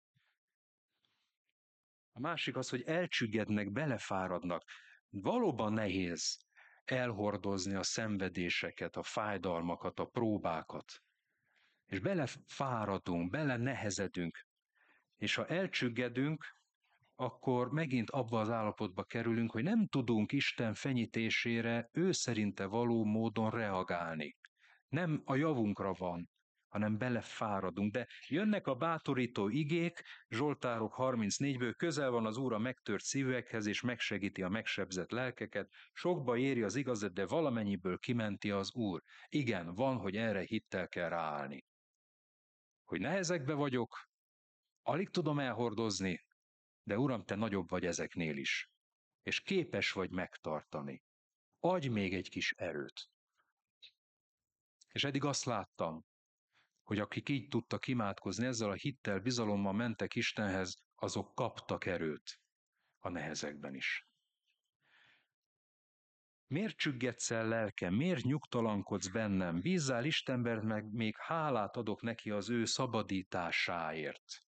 A 2.18 2.20
másik 2.20 2.55
az, 2.55 2.70
hogy 2.70 2.82
elcsüggednek, 2.82 3.72
belefáradnak. 3.72 4.63
Valóban 5.09 5.74
nehéz 5.74 6.38
elhordozni 6.84 7.76
a 7.76 7.84
szenvedéseket, 7.84 8.95
a 8.95 9.03
fájdalmakat, 9.03 9.99
a 9.99 10.05
próbákat. 10.05 11.01
És 11.86 11.99
belefáradunk, 11.99 13.30
bele 13.30 13.57
nehezedünk. 13.57 14.47
És 15.16 15.36
ha 15.36 15.47
elcsüggedünk, 15.47 16.45
akkor 17.16 17.72
megint 17.72 18.09
abba 18.09 18.39
az 18.39 18.49
állapotba 18.49 19.03
kerülünk, 19.03 19.51
hogy 19.51 19.63
nem 19.63 19.88
tudunk 19.88 20.32
Isten 20.32 20.74
fenyítésére 20.74 21.89
ő 21.91 22.11
szerinte 22.11 22.66
való 22.66 23.03
módon 23.03 23.49
reagálni. 23.49 24.38
Nem 24.88 25.22
a 25.26 25.36
javunkra 25.36 25.93
van, 25.93 26.30
hanem 26.76 26.97
belefáradunk. 26.97 27.91
De 27.91 28.07
jönnek 28.28 28.67
a 28.67 28.76
bátorító 28.76 29.49
igék, 29.49 30.03
Zsoltárok 30.30 30.95
34-ből, 30.97 31.73
közel 31.78 32.09
van 32.09 32.26
az 32.26 32.38
Úr 32.38 32.53
a 32.53 32.57
megtört 32.57 33.03
szívekhez, 33.03 33.65
és 33.65 33.82
megsegíti 33.82 34.41
a 34.41 34.49
megsebzett 34.49 35.11
lelkeket, 35.11 35.69
sokba 35.93 36.38
éri 36.38 36.63
az 36.63 36.76
igazat, 36.76 37.13
de 37.13 37.26
valamennyiből 37.26 37.97
kimenti 37.97 38.51
az 38.51 38.73
Úr. 38.73 39.03
Igen, 39.28 39.73
van, 39.73 39.97
hogy 39.97 40.15
erre 40.15 40.41
hittel 40.41 40.88
kell 40.88 41.09
ráállni. 41.09 41.65
Hogy 42.84 42.99
nehezekbe 42.99 43.53
vagyok, 43.53 44.09
alig 44.82 45.09
tudom 45.09 45.39
elhordozni, 45.39 46.26
de 46.84 46.97
Uram, 46.97 47.23
Te 47.23 47.36
nagyobb 47.36 47.69
vagy 47.69 47.86
ezeknél 47.86 48.38
is, 48.38 48.69
és 49.23 49.41
képes 49.41 49.91
vagy 49.91 50.09
megtartani. 50.09 51.03
Adj 51.59 51.88
még 51.88 52.13
egy 52.13 52.30
kis 52.30 52.51
erőt. 52.51 53.09
És 54.91 55.03
eddig 55.03 55.23
azt 55.23 55.45
láttam, 55.45 56.05
hogy 56.86 57.00
akik 57.00 57.30
így 57.30 57.48
tudtak 57.48 57.88
imádkozni, 57.88 58.46
ezzel 58.46 58.70
a 58.70 58.74
hittel, 58.74 59.20
bizalommal 59.20 59.74
mentek 59.74 60.16
Istenhez, 60.16 60.76
azok 60.96 61.36
kaptak 61.36 61.86
erőt 61.86 62.40
a 63.00 63.10
nehezekben 63.10 63.76
is. 63.76 64.08
Miért 66.48 66.78
csüggetsz 66.78 67.32
el 67.32 67.48
lelkem? 67.48 67.94
Miért 67.94 68.24
nyugtalankodsz 68.24 69.08
bennem? 69.08 69.62
Bízzál 69.62 70.06
Istenben, 70.06 70.66
meg 70.66 70.92
még 70.92 71.16
hálát 71.18 71.76
adok 71.76 72.02
neki 72.02 72.30
az 72.30 72.50
ő 72.50 72.66
szabadításáért. 72.66 74.44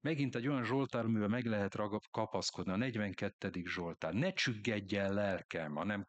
Megint 0.00 0.34
egy 0.34 0.48
olyan 0.48 0.64
Zsoltárműve 0.64 1.28
meg 1.28 1.44
lehet 1.44 1.76
kapaszkodni, 2.10 2.72
a 2.72 2.76
42. 2.76 3.62
Zsoltár. 3.64 4.12
Ne 4.12 4.32
csüggedj 4.32 4.96
el 4.96 5.12
lelkem, 5.12 5.74
hanem 5.74 6.08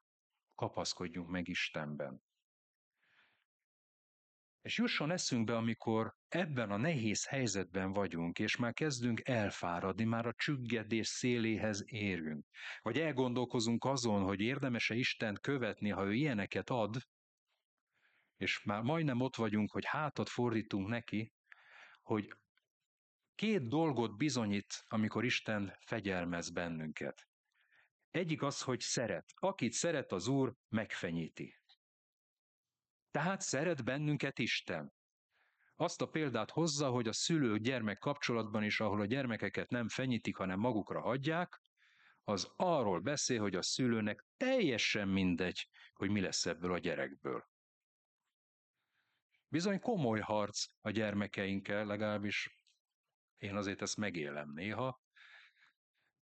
kapaszkodjunk 0.55 1.29
meg 1.29 1.47
Istenben. 1.47 2.21
És 4.61 4.77
jusson 4.77 5.11
eszünkbe, 5.11 5.55
amikor 5.55 6.15
ebben 6.27 6.71
a 6.71 6.77
nehéz 6.77 7.27
helyzetben 7.27 7.93
vagyunk, 7.93 8.39
és 8.39 8.55
már 8.55 8.73
kezdünk 8.73 9.21
elfáradni, 9.27 10.03
már 10.03 10.25
a 10.25 10.33
csüggedés 10.33 11.07
széléhez 11.07 11.83
érünk. 11.85 12.45
Vagy 12.81 12.99
elgondolkozunk 12.99 13.85
azon, 13.85 14.23
hogy 14.23 14.39
érdemese 14.39 14.95
Isten 14.95 15.37
követni, 15.41 15.89
ha 15.89 16.05
ő 16.05 16.13
ilyeneket 16.13 16.69
ad, 16.69 16.97
és 18.37 18.63
már 18.63 18.81
majdnem 18.81 19.21
ott 19.21 19.35
vagyunk, 19.35 19.71
hogy 19.71 19.85
hátat 19.85 20.29
fordítunk 20.29 20.87
neki, 20.87 21.33
hogy 22.01 22.37
két 23.35 23.67
dolgot 23.67 24.17
bizonyít, 24.17 24.83
amikor 24.87 25.25
Isten 25.25 25.77
fegyelmez 25.79 26.49
bennünket. 26.49 27.27
Egyik 28.11 28.41
az, 28.41 28.61
hogy 28.61 28.79
szeret. 28.79 29.25
Akit 29.35 29.73
szeret 29.73 30.11
az 30.11 30.27
Úr, 30.27 30.53
megfenyíti. 30.69 31.56
Tehát 33.17 33.41
szeret 33.41 33.83
bennünket 33.83 34.39
Isten. 34.39 34.93
Azt 35.75 36.01
a 36.01 36.09
példát 36.09 36.51
hozza, 36.51 36.89
hogy 36.89 37.07
a 37.07 37.13
szülő-gyermek 37.13 37.97
kapcsolatban 37.97 38.63
is, 38.63 38.79
ahol 38.79 39.01
a 39.01 39.05
gyermekeket 39.05 39.69
nem 39.69 39.87
fenyítik, 39.87 40.35
hanem 40.35 40.59
magukra 40.59 41.01
hagyják, 41.01 41.61
az 42.23 42.51
arról 42.55 42.99
beszél, 42.99 43.39
hogy 43.39 43.55
a 43.55 43.61
szülőnek 43.61 44.25
teljesen 44.37 45.07
mindegy, 45.07 45.67
hogy 45.93 46.09
mi 46.09 46.21
lesz 46.21 46.45
ebből 46.45 46.73
a 46.73 46.77
gyerekből. 46.77 47.47
Bizony 49.47 49.79
komoly 49.79 50.19
harc 50.19 50.65
a 50.81 50.89
gyermekeinkkel, 50.89 51.85
legalábbis 51.85 52.65
én 53.37 53.55
azért 53.55 53.81
ezt 53.81 53.97
megélem 53.97 54.51
néha, 54.53 55.01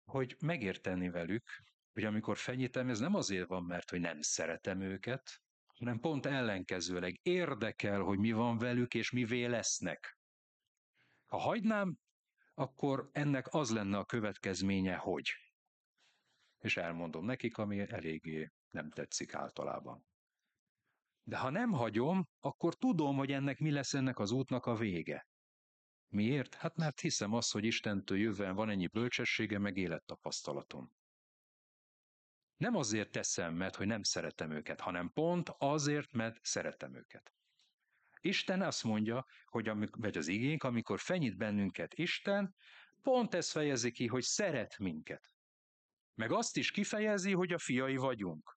hogy 0.04 0.36
megérteni 0.40 1.10
velük, 1.10 1.48
hogy 1.92 2.04
amikor 2.04 2.36
fenyítem, 2.36 2.88
ez 2.88 2.98
nem 2.98 3.14
azért 3.14 3.48
van, 3.48 3.64
mert 3.64 3.90
hogy 3.90 4.00
nem 4.00 4.20
szeretem 4.20 4.80
őket, 4.80 5.42
hanem 5.78 6.00
pont 6.00 6.26
ellenkezőleg 6.26 7.20
érdekel, 7.22 8.00
hogy 8.00 8.18
mi 8.18 8.32
van 8.32 8.58
velük, 8.58 8.94
és 8.94 9.10
mivé 9.10 9.44
lesznek. 9.44 10.18
Ha 11.26 11.38
hagynám, 11.38 11.96
akkor 12.54 13.08
ennek 13.12 13.54
az 13.54 13.70
lenne 13.70 13.98
a 13.98 14.04
következménye, 14.04 14.96
hogy. 14.96 15.30
És 16.58 16.76
elmondom 16.76 17.24
nekik, 17.24 17.58
ami 17.58 17.78
eléggé 17.78 18.50
nem 18.70 18.90
tetszik 18.90 19.34
általában. 19.34 20.06
De 21.22 21.36
ha 21.36 21.50
nem 21.50 21.72
hagyom, 21.72 22.28
akkor 22.40 22.74
tudom, 22.74 23.16
hogy 23.16 23.32
ennek 23.32 23.58
mi 23.58 23.70
lesz 23.70 23.94
ennek 23.94 24.18
az 24.18 24.30
útnak 24.30 24.66
a 24.66 24.74
vége. 24.74 25.26
Miért? 26.08 26.54
Hát 26.54 26.76
mert 26.76 27.00
hiszem 27.00 27.32
azt, 27.32 27.52
hogy 27.52 27.64
Istentől 27.64 28.18
jövően 28.18 28.54
van 28.54 28.70
ennyi 28.70 28.86
bölcsessége, 28.86 29.58
meg 29.58 29.76
élettapasztalatom. 29.76 30.92
Nem 32.58 32.76
azért 32.76 33.10
teszem, 33.10 33.54
mert 33.54 33.76
hogy 33.76 33.86
nem 33.86 34.02
szeretem 34.02 34.50
őket, 34.50 34.80
hanem 34.80 35.10
pont 35.12 35.54
azért, 35.58 36.12
mert 36.12 36.44
szeretem 36.44 36.94
őket. 36.94 37.32
Isten 38.20 38.62
azt 38.62 38.84
mondja, 38.84 39.26
hogy 39.44 39.68
amikor, 39.68 40.00
vagy 40.00 40.16
az 40.16 40.26
igénk, 40.26 40.62
amikor 40.62 41.00
fenyít 41.00 41.36
bennünket 41.36 41.94
Isten, 41.94 42.54
pont 43.02 43.34
ez 43.34 43.50
fejezi 43.50 43.90
ki, 43.90 44.06
hogy 44.06 44.22
szeret 44.22 44.78
minket. 44.78 45.34
Meg 46.14 46.32
azt 46.32 46.56
is 46.56 46.70
kifejezi, 46.70 47.32
hogy 47.32 47.52
a 47.52 47.58
fiai 47.58 47.96
vagyunk. 47.96 48.58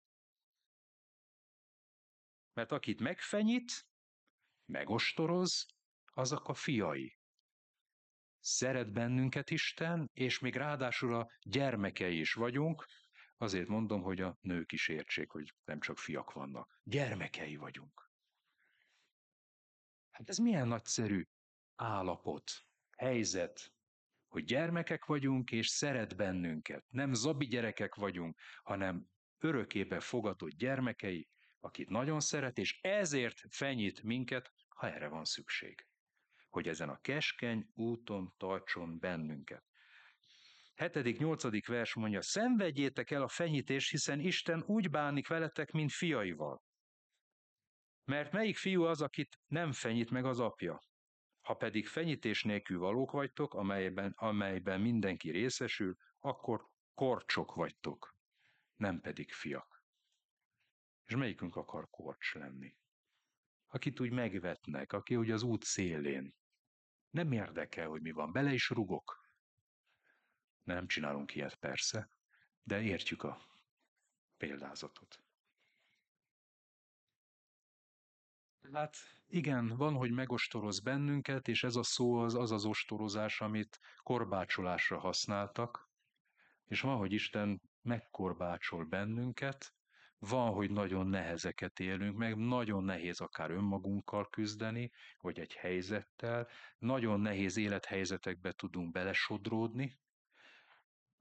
Mert 2.53 2.71
akit 2.71 2.99
megfenyít, 2.99 3.87
megostoroz, 4.65 5.65
azok 6.05 6.47
a 6.47 6.53
fiai. 6.53 7.17
Szeret 8.39 8.91
bennünket 8.91 9.49
Isten, 9.49 10.09
és 10.13 10.39
még 10.39 10.55
ráadásul 10.55 11.15
a 11.15 11.31
gyermekei 11.41 12.19
is 12.19 12.33
vagyunk, 12.33 12.85
Azért 13.41 13.67
mondom, 13.67 14.01
hogy 14.01 14.21
a 14.21 14.37
nők 14.41 14.71
is 14.71 14.87
értsék, 14.87 15.31
hogy 15.31 15.53
nem 15.65 15.79
csak 15.79 15.97
fiak 15.97 16.33
vannak. 16.33 16.79
Gyermekei 16.83 17.55
vagyunk. 17.55 18.11
Hát 20.09 20.29
ez 20.29 20.37
milyen 20.37 20.67
nagyszerű 20.67 21.27
állapot, 21.75 22.51
helyzet, 22.97 23.73
hogy 24.27 24.43
gyermekek 24.43 25.05
vagyunk, 25.05 25.51
és 25.51 25.67
szeret 25.67 26.15
bennünket. 26.15 26.85
Nem 26.89 27.13
zabi 27.13 27.45
gyerekek 27.45 27.95
vagyunk, 27.95 28.39
hanem 28.63 29.09
örökébe 29.37 29.99
fogadott 29.99 30.51
gyermekei, 30.51 31.29
akit 31.59 31.89
nagyon 31.89 32.19
szeret, 32.19 32.57
és 32.57 32.81
ezért 32.81 33.41
fenyít 33.49 34.03
minket, 34.03 34.51
ha 34.67 34.91
erre 34.91 35.07
van 35.07 35.25
szükség. 35.25 35.87
Hogy 36.49 36.67
ezen 36.67 36.89
a 36.89 37.01
keskeny 37.01 37.69
úton 37.73 38.33
tartson 38.37 38.99
bennünket. 38.99 39.68
7.-8. 40.80 41.63
vers 41.67 41.93
mondja, 41.93 42.21
szenvedjétek 42.21 43.11
el 43.11 43.21
a 43.21 43.27
fenyítés, 43.27 43.89
hiszen 43.89 44.19
Isten 44.19 44.63
úgy 44.65 44.89
bánik 44.89 45.27
veletek, 45.27 45.71
mint 45.71 45.91
fiaival. 45.91 46.63
Mert 48.03 48.32
melyik 48.32 48.57
fiú 48.57 48.84
az, 48.84 49.01
akit 49.01 49.39
nem 49.47 49.71
fenyít 49.71 50.09
meg 50.09 50.25
az 50.25 50.39
apja? 50.39 50.82
Ha 51.41 51.53
pedig 51.53 51.88
fenyítés 51.88 52.43
nélkül 52.43 52.80
valók 52.80 53.11
vagytok, 53.11 53.53
amelyben, 53.53 54.13
amelyben 54.15 54.82
mindenki 54.82 55.32
részesül, 55.32 55.95
akkor 56.19 56.67
korcsok 56.93 57.53
vagytok, 57.53 58.15
nem 58.75 58.99
pedig 58.99 59.32
fiak. 59.32 59.84
És 61.05 61.15
melyikünk 61.15 61.55
akar 61.55 61.89
korcs 61.89 62.34
lenni? 62.34 62.77
Akit 63.67 63.99
úgy 63.99 64.11
megvetnek, 64.11 64.93
aki 64.93 65.15
úgy 65.15 65.32
az 65.32 65.43
út 65.43 65.63
szélén. 65.63 66.34
Nem 67.09 67.32
érdekel, 67.32 67.88
hogy 67.88 68.01
mi 68.01 68.11
van, 68.11 68.32
bele 68.32 68.53
is 68.53 68.69
rugok. 68.69 69.18
Nem 70.70 70.88
csinálunk 70.88 71.36
ilyet 71.36 71.55
persze, 71.55 72.09
de 72.63 72.82
értjük 72.82 73.24
a 73.24 73.41
példázatot. 74.38 75.24
Hát 78.74 78.95
igen, 79.28 79.67
van, 79.67 79.93
hogy 79.93 80.11
megostoroz 80.11 80.80
bennünket, 80.80 81.47
és 81.47 81.63
ez 81.63 81.76
a 81.76 81.84
szó 81.84 82.15
az 82.15 82.36
az, 82.36 82.51
az 82.51 82.65
ostorozás, 82.65 83.41
amit 83.41 83.80
korbácsolásra 84.03 84.99
használtak, 84.99 85.89
és 86.65 86.82
van, 86.82 86.97
hogy 86.97 87.13
Isten 87.13 87.61
megkorbácsol 87.82 88.86
bennünket, 88.86 89.74
van, 90.20 90.53
hogy 90.53 90.72
nagyon 90.72 91.07
nehezeket 91.07 91.80
élünk 91.80 92.17
meg, 92.17 92.38
nagyon 92.38 92.84
nehéz 92.84 93.20
akár 93.20 93.51
önmagunkkal 93.51 94.30
küzdeni, 94.30 94.91
vagy 95.17 95.39
egy 95.39 95.53
helyzettel, 95.53 96.47
nagyon 96.78 97.20
nehéz 97.20 97.57
élethelyzetekbe 97.57 98.51
tudunk 98.51 98.91
belesodródni, 98.91 99.99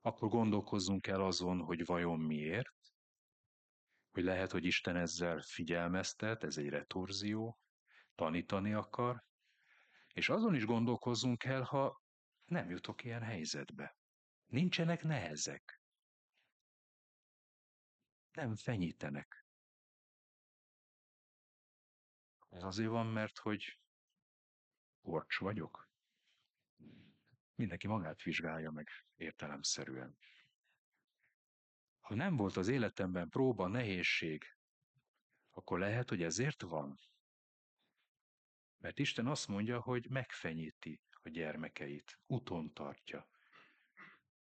akkor 0.00 0.28
gondolkozzunk 0.28 1.06
el 1.06 1.20
azon, 1.20 1.60
hogy 1.60 1.84
vajon 1.84 2.20
miért, 2.20 2.72
hogy 4.10 4.22
lehet, 4.22 4.50
hogy 4.50 4.64
Isten 4.64 4.96
ezzel 4.96 5.40
figyelmeztet, 5.40 6.44
ez 6.44 6.56
egy 6.56 6.68
retorzió, 6.68 7.58
tanítani 8.14 8.72
akar, 8.72 9.24
és 10.12 10.28
azon 10.28 10.54
is 10.54 10.64
gondolkozzunk 10.64 11.44
el, 11.44 11.62
ha 11.62 12.02
nem 12.44 12.70
jutok 12.70 13.04
ilyen 13.04 13.22
helyzetbe. 13.22 13.96
Nincsenek 14.46 15.02
nehezek. 15.02 15.82
Nem 18.32 18.54
fenyítenek. 18.54 19.46
Ez 22.48 22.62
azért 22.62 22.90
van, 22.90 23.06
mert 23.06 23.38
hogy 23.38 23.78
korcs 25.00 25.38
vagyok. 25.38 25.87
Mindenki 27.58 27.86
magát 27.86 28.22
vizsgálja 28.22 28.70
meg 28.70 28.88
értelemszerűen. 29.16 30.18
Ha 32.00 32.14
nem 32.14 32.36
volt 32.36 32.56
az 32.56 32.68
életemben 32.68 33.28
próba, 33.28 33.66
nehézség, 33.66 34.44
akkor 35.50 35.78
lehet, 35.78 36.08
hogy 36.08 36.22
ezért 36.22 36.62
van. 36.62 36.98
Mert 38.76 38.98
Isten 38.98 39.26
azt 39.26 39.48
mondja, 39.48 39.80
hogy 39.80 40.08
megfenyíti 40.08 41.00
a 41.10 41.28
gyermekeit, 41.28 42.18
uton 42.26 42.72
tartja. 42.72 43.28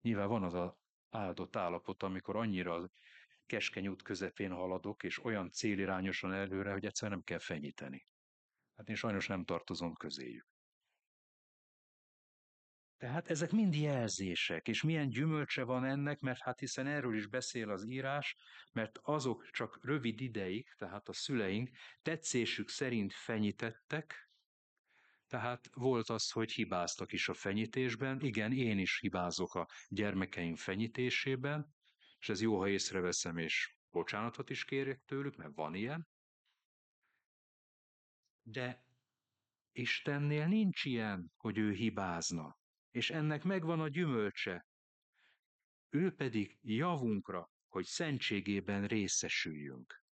Nyilván 0.01 0.27
van 0.27 0.43
az 0.43 0.53
a 0.53 0.79
áldott 1.09 1.55
állapot, 1.55 2.03
amikor 2.03 2.35
annyira 2.35 2.89
keskeny 3.45 3.87
út 3.87 4.01
közepén 4.01 4.51
haladok, 4.51 5.03
és 5.03 5.23
olyan 5.23 5.51
célirányosan 5.51 6.33
előre, 6.33 6.71
hogy 6.71 6.85
egyszer 6.85 7.09
nem 7.09 7.23
kell 7.23 7.39
fenyíteni. 7.39 8.07
Hát 8.75 8.89
én 8.89 8.95
sajnos 8.95 9.27
nem 9.27 9.45
tartozom 9.45 9.93
közéjük. 9.93 10.58
Tehát 12.99 13.29
ezek 13.29 13.51
mind 13.51 13.75
jelzések, 13.75 14.67
és 14.67 14.83
milyen 14.83 15.09
gyümölcse 15.09 15.63
van 15.63 15.85
ennek, 15.85 16.19
mert 16.19 16.41
hát 16.41 16.59
hiszen 16.59 16.87
erről 16.87 17.15
is 17.15 17.27
beszél 17.27 17.69
az 17.69 17.85
írás, 17.85 18.35
mert 18.71 18.99
azok 19.01 19.49
csak 19.51 19.79
rövid 19.81 20.21
ideig, 20.21 20.73
tehát 20.77 21.09
a 21.09 21.13
szüleink 21.13 21.69
tetszésük 22.01 22.69
szerint 22.69 23.13
fenyítettek, 23.13 24.29
tehát 25.27 25.69
volt 25.73 26.09
az, 26.09 26.31
hogy 26.31 26.51
hibáztak 26.51 27.11
is 27.11 27.29
a 27.29 27.33
fenyítésben, 27.33 28.21
igen, 28.21 28.51
én 28.51 28.79
is 28.79 28.99
hibázok 28.99 29.55
a 29.55 29.67
gyermekeim 29.87 30.55
fenyítésében, 30.55 31.75
és 32.19 32.29
ez 32.29 32.41
jó, 32.41 32.57
ha 32.57 32.67
észreveszem, 32.67 33.37
és 33.37 33.75
bocsánatot 33.91 34.49
is 34.49 34.65
kérjek 34.65 35.01
tőlük, 35.05 35.35
mert 35.35 35.55
van 35.55 35.75
ilyen. 35.75 36.07
De 38.41 38.83
Istennél 39.71 40.47
nincs 40.47 40.85
ilyen, 40.85 41.31
hogy 41.37 41.57
ő 41.57 41.71
hibázna 41.71 42.57
és 42.91 43.09
ennek 43.09 43.43
megvan 43.43 43.79
a 43.79 43.87
gyümölcse. 43.87 44.67
Ő 45.89 46.15
pedig 46.15 46.57
javunkra, 46.61 47.51
hogy 47.67 47.85
szentségében 47.85 48.87
részesüljünk. 48.87 50.03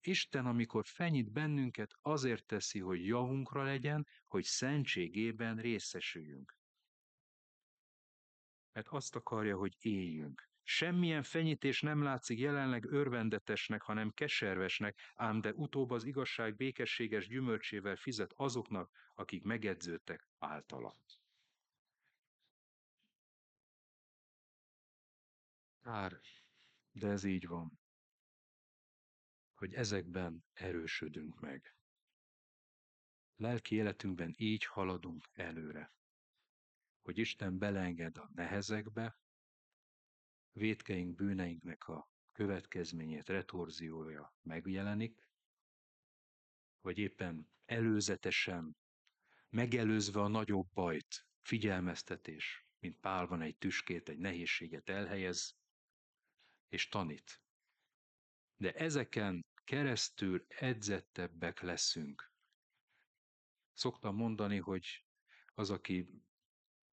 Isten, 0.00 0.46
amikor 0.46 0.86
fenyít 0.86 1.32
bennünket, 1.32 1.94
azért 2.00 2.46
teszi, 2.46 2.78
hogy 2.78 3.06
javunkra 3.06 3.62
legyen, 3.62 4.06
hogy 4.26 4.44
szentségében 4.44 5.56
részesüljünk. 5.56 6.56
Mert 8.72 8.88
azt 8.88 9.16
akarja, 9.16 9.56
hogy 9.56 9.76
éljünk. 9.78 10.48
Semmilyen 10.62 11.22
fenyítés 11.22 11.80
nem 11.80 12.02
látszik 12.02 12.38
jelenleg 12.38 12.84
örvendetesnek, 12.84 13.82
hanem 13.82 14.10
keservesnek, 14.10 14.98
ám 15.14 15.40
de 15.40 15.52
utóbb 15.52 15.90
az 15.90 16.04
igazság 16.04 16.56
békességes 16.56 17.28
gyümölcsével 17.28 17.96
fizet 17.96 18.32
azoknak, 18.36 18.90
akik 19.14 19.42
megedződtek 19.42 20.28
általa. 20.38 20.96
Kár, 25.84 26.20
de 26.92 27.08
ez 27.08 27.24
így 27.24 27.46
van, 27.46 27.80
hogy 29.54 29.74
ezekben 29.74 30.44
erősödünk 30.52 31.40
meg. 31.40 31.76
Lelki 33.36 33.74
életünkben 33.74 34.34
így 34.36 34.64
haladunk 34.64 35.28
előre, 35.32 35.92
hogy 37.02 37.18
Isten 37.18 37.58
belenged 37.58 38.16
a 38.16 38.30
nehezekbe, 38.34 39.18
védkeink, 40.52 41.14
bűneinknek 41.14 41.88
a 41.88 42.10
következményét, 42.32 43.28
retorziója 43.28 44.34
megjelenik, 44.42 45.28
vagy 46.80 46.98
éppen 46.98 47.50
előzetesen, 47.64 48.76
megelőzve 49.48 50.20
a 50.20 50.28
nagyobb 50.28 50.68
bajt, 50.72 51.26
figyelmeztetés, 51.42 52.66
mint 52.78 53.00
pál 53.00 53.26
van 53.26 53.40
egy 53.42 53.56
tüskét, 53.56 54.08
egy 54.08 54.18
nehézséget 54.18 54.88
elhelyez, 54.88 55.62
és 56.74 56.88
tanít. 56.88 57.40
De 58.56 58.72
ezeken 58.72 59.44
keresztül 59.64 60.44
edzettebbek 60.48 61.60
leszünk. 61.60 62.32
Szoktam 63.72 64.16
mondani, 64.16 64.58
hogy 64.58 65.04
az, 65.54 65.70
aki 65.70 66.08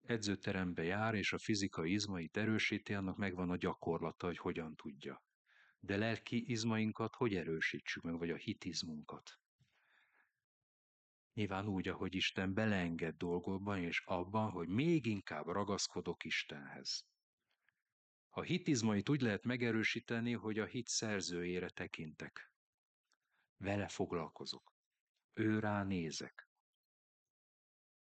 edzőterembe 0.01 0.83
jár, 0.83 1.15
és 1.15 1.33
a 1.33 1.37
fizikai 1.37 1.91
izmait 1.91 2.37
erősíti, 2.37 2.93
annak 2.93 3.17
megvan 3.17 3.49
a 3.49 3.55
gyakorlata, 3.55 4.25
hogy 4.25 4.37
hogyan 4.37 4.75
tudja. 4.75 5.23
De 5.79 5.97
lelki 5.97 6.49
izmainkat 6.51 7.15
hogy 7.15 7.35
erősítsük 7.35 8.03
meg, 8.03 8.17
vagy 8.17 8.29
a 8.29 8.35
hitizmunkat? 8.35 9.39
Nyilván 11.33 11.67
úgy, 11.67 11.87
ahogy 11.87 12.15
Isten 12.15 12.53
beleenged 12.53 13.15
dolgokban, 13.17 13.77
és 13.77 14.03
abban, 14.05 14.51
hogy 14.51 14.67
még 14.67 15.05
inkább 15.05 15.45
ragaszkodok 15.45 16.23
Istenhez. 16.23 17.10
A 18.33 18.41
hitizmait 18.41 19.09
úgy 19.09 19.21
lehet 19.21 19.43
megerősíteni, 19.43 20.33
hogy 20.33 20.59
a 20.59 20.65
hit 20.65 20.87
szerzőjére 20.87 21.69
tekintek. 21.69 22.53
Vele 23.57 23.87
foglalkozok. 23.87 24.73
Ő 25.33 25.59
rá 25.59 25.83
nézek. 25.83 26.49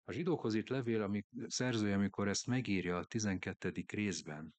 A 0.04 0.12
zsidókhoz 0.12 0.54
itt 0.54 0.68
levél, 0.68 1.02
amik, 1.02 1.26
szerzője, 1.46 1.94
amikor 1.94 2.28
ezt 2.28 2.46
megírja 2.46 2.98
a 2.98 3.04
12. 3.04 3.84
részben, 3.86 4.54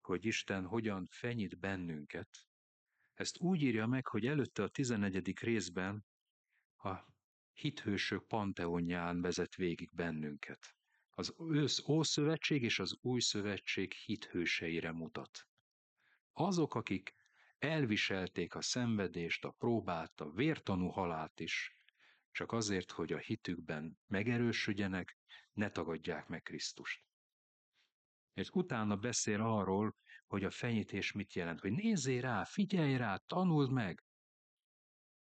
hogy 0.00 0.24
Isten 0.24 0.66
hogyan 0.66 1.06
fenyít 1.10 1.58
bennünket, 1.58 2.46
ezt 3.14 3.38
úgy 3.38 3.62
írja 3.62 3.86
meg, 3.86 4.06
hogy 4.06 4.26
előtte 4.26 4.62
a 4.62 4.68
11. 4.68 5.38
részben 5.38 6.06
a 6.76 6.96
hithősök 7.52 8.26
panteonján 8.26 9.20
vezet 9.20 9.54
végig 9.54 9.90
bennünket 9.92 10.75
az 11.18 11.82
Ószövetség 11.88 12.62
és 12.62 12.78
az 12.78 12.98
Új 13.00 13.20
Szövetség 13.20 13.92
hithőseire 13.92 14.92
mutat. 14.92 15.48
Azok, 16.32 16.74
akik 16.74 17.14
elviselték 17.58 18.54
a 18.54 18.62
szenvedést, 18.62 19.44
a 19.44 19.50
próbát, 19.50 20.20
a 20.20 20.30
vértanú 20.30 20.88
halált 20.88 21.40
is, 21.40 21.78
csak 22.30 22.52
azért, 22.52 22.90
hogy 22.90 23.12
a 23.12 23.18
hitükben 23.18 23.98
megerősödjenek, 24.06 25.18
ne 25.52 25.70
tagadják 25.70 26.26
meg 26.26 26.42
Krisztust. 26.42 27.04
És 28.34 28.50
utána 28.50 28.96
beszél 28.96 29.40
arról, 29.40 29.96
hogy 30.26 30.44
a 30.44 30.50
fenyítés 30.50 31.12
mit 31.12 31.34
jelent, 31.34 31.60
hogy 31.60 31.72
nézzél 31.72 32.20
rá, 32.20 32.44
figyelj 32.44 32.96
rá, 32.96 33.16
tanuld 33.16 33.70
meg, 33.70 34.04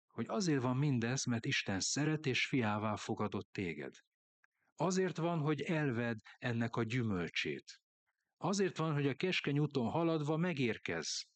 hogy 0.07 0.25
azért 0.27 0.61
van 0.61 0.77
mindez, 0.77 1.25
mert 1.25 1.45
Isten 1.45 1.79
szeret 1.79 2.25
és 2.25 2.45
fiává 2.45 2.95
fogadott 2.95 3.49
téged. 3.51 3.93
Azért 4.79 5.17
van, 5.17 5.39
hogy 5.39 5.61
elved 5.61 6.19
ennek 6.37 6.75
a 6.75 6.83
gyümölcsét. 6.83 7.81
Azért 8.37 8.77
van, 8.77 8.93
hogy 8.93 9.07
a 9.07 9.15
keskeny 9.15 9.59
úton 9.59 9.89
haladva 9.89 10.37
megérkez. 10.37 11.27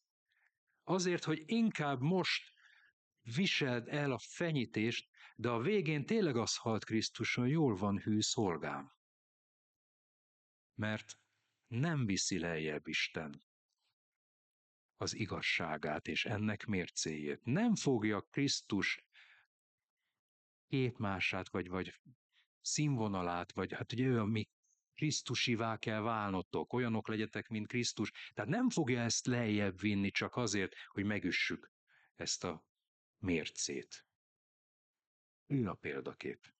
Azért, 0.84 1.24
hogy 1.24 1.44
inkább 1.46 2.02
most 2.02 2.44
viseld 3.22 3.88
el 3.88 4.12
a 4.12 4.20
fenyítést, 4.20 5.10
de 5.36 5.50
a 5.50 5.60
végén 5.60 6.06
tényleg 6.06 6.36
az 6.36 6.58
halt 6.58 6.86
Krisztuson, 6.86 7.48
jól 7.48 7.76
van 7.76 8.00
hű 8.00 8.22
szolgám. 8.22 8.94
Mert 10.76 11.18
nem 11.68 12.06
viszi 12.06 12.39
lejjebb 12.39 12.88
Isten 12.88 13.44
az 14.98 15.14
igazságát 15.14 16.08
és 16.08 16.26
ennek 16.26 16.66
mércéjét. 16.66 17.44
Nem 17.44 17.76
fogja 17.76 18.22
Krisztus 18.22 19.06
képmását, 20.68 21.50
vagy, 21.50 21.68
vagy 21.68 22.02
színvonalát, 22.64 23.51
vagy 23.51 23.74
hát 23.74 23.91
ugye 23.91 24.05
ő, 24.05 24.20
ami 24.20 24.49
Krisztusivá 24.93 25.78
kell 25.78 26.01
válnotok, 26.01 26.74
olyanok 26.74 27.07
legyetek, 27.07 27.47
mint 27.47 27.68
Krisztus. 27.68 28.11
Tehát 28.34 28.51
nem 28.51 28.70
fogja 28.70 29.01
ezt 29.01 29.26
lejjebb 29.26 29.80
vinni 29.80 30.11
csak 30.11 30.36
azért, 30.36 30.74
hogy 30.88 31.03
megüssük 31.03 31.72
ezt 32.16 32.43
a 32.43 32.64
mércét. 33.18 34.05
Ő 35.45 35.68
a 35.68 35.74
példakép. 35.74 36.53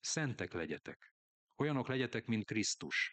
Szentek 0.00 0.52
legyetek. 0.52 1.14
Olyanok 1.56 1.88
legyetek, 1.88 2.26
mint 2.26 2.44
Krisztus. 2.44 3.12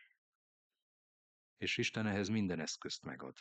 És 1.58 1.78
Isten 1.78 2.08
ehhez 2.08 2.28
minden 2.28 2.60
eszközt 2.60 3.04
megad. 3.04 3.38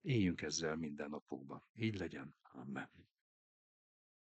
Éljünk 0.00 0.42
ezzel 0.42 0.76
minden 0.76 1.10
napokban. 1.10 1.64
Így 1.72 1.98
legyen. 1.98 2.36
Amen. 2.42 2.90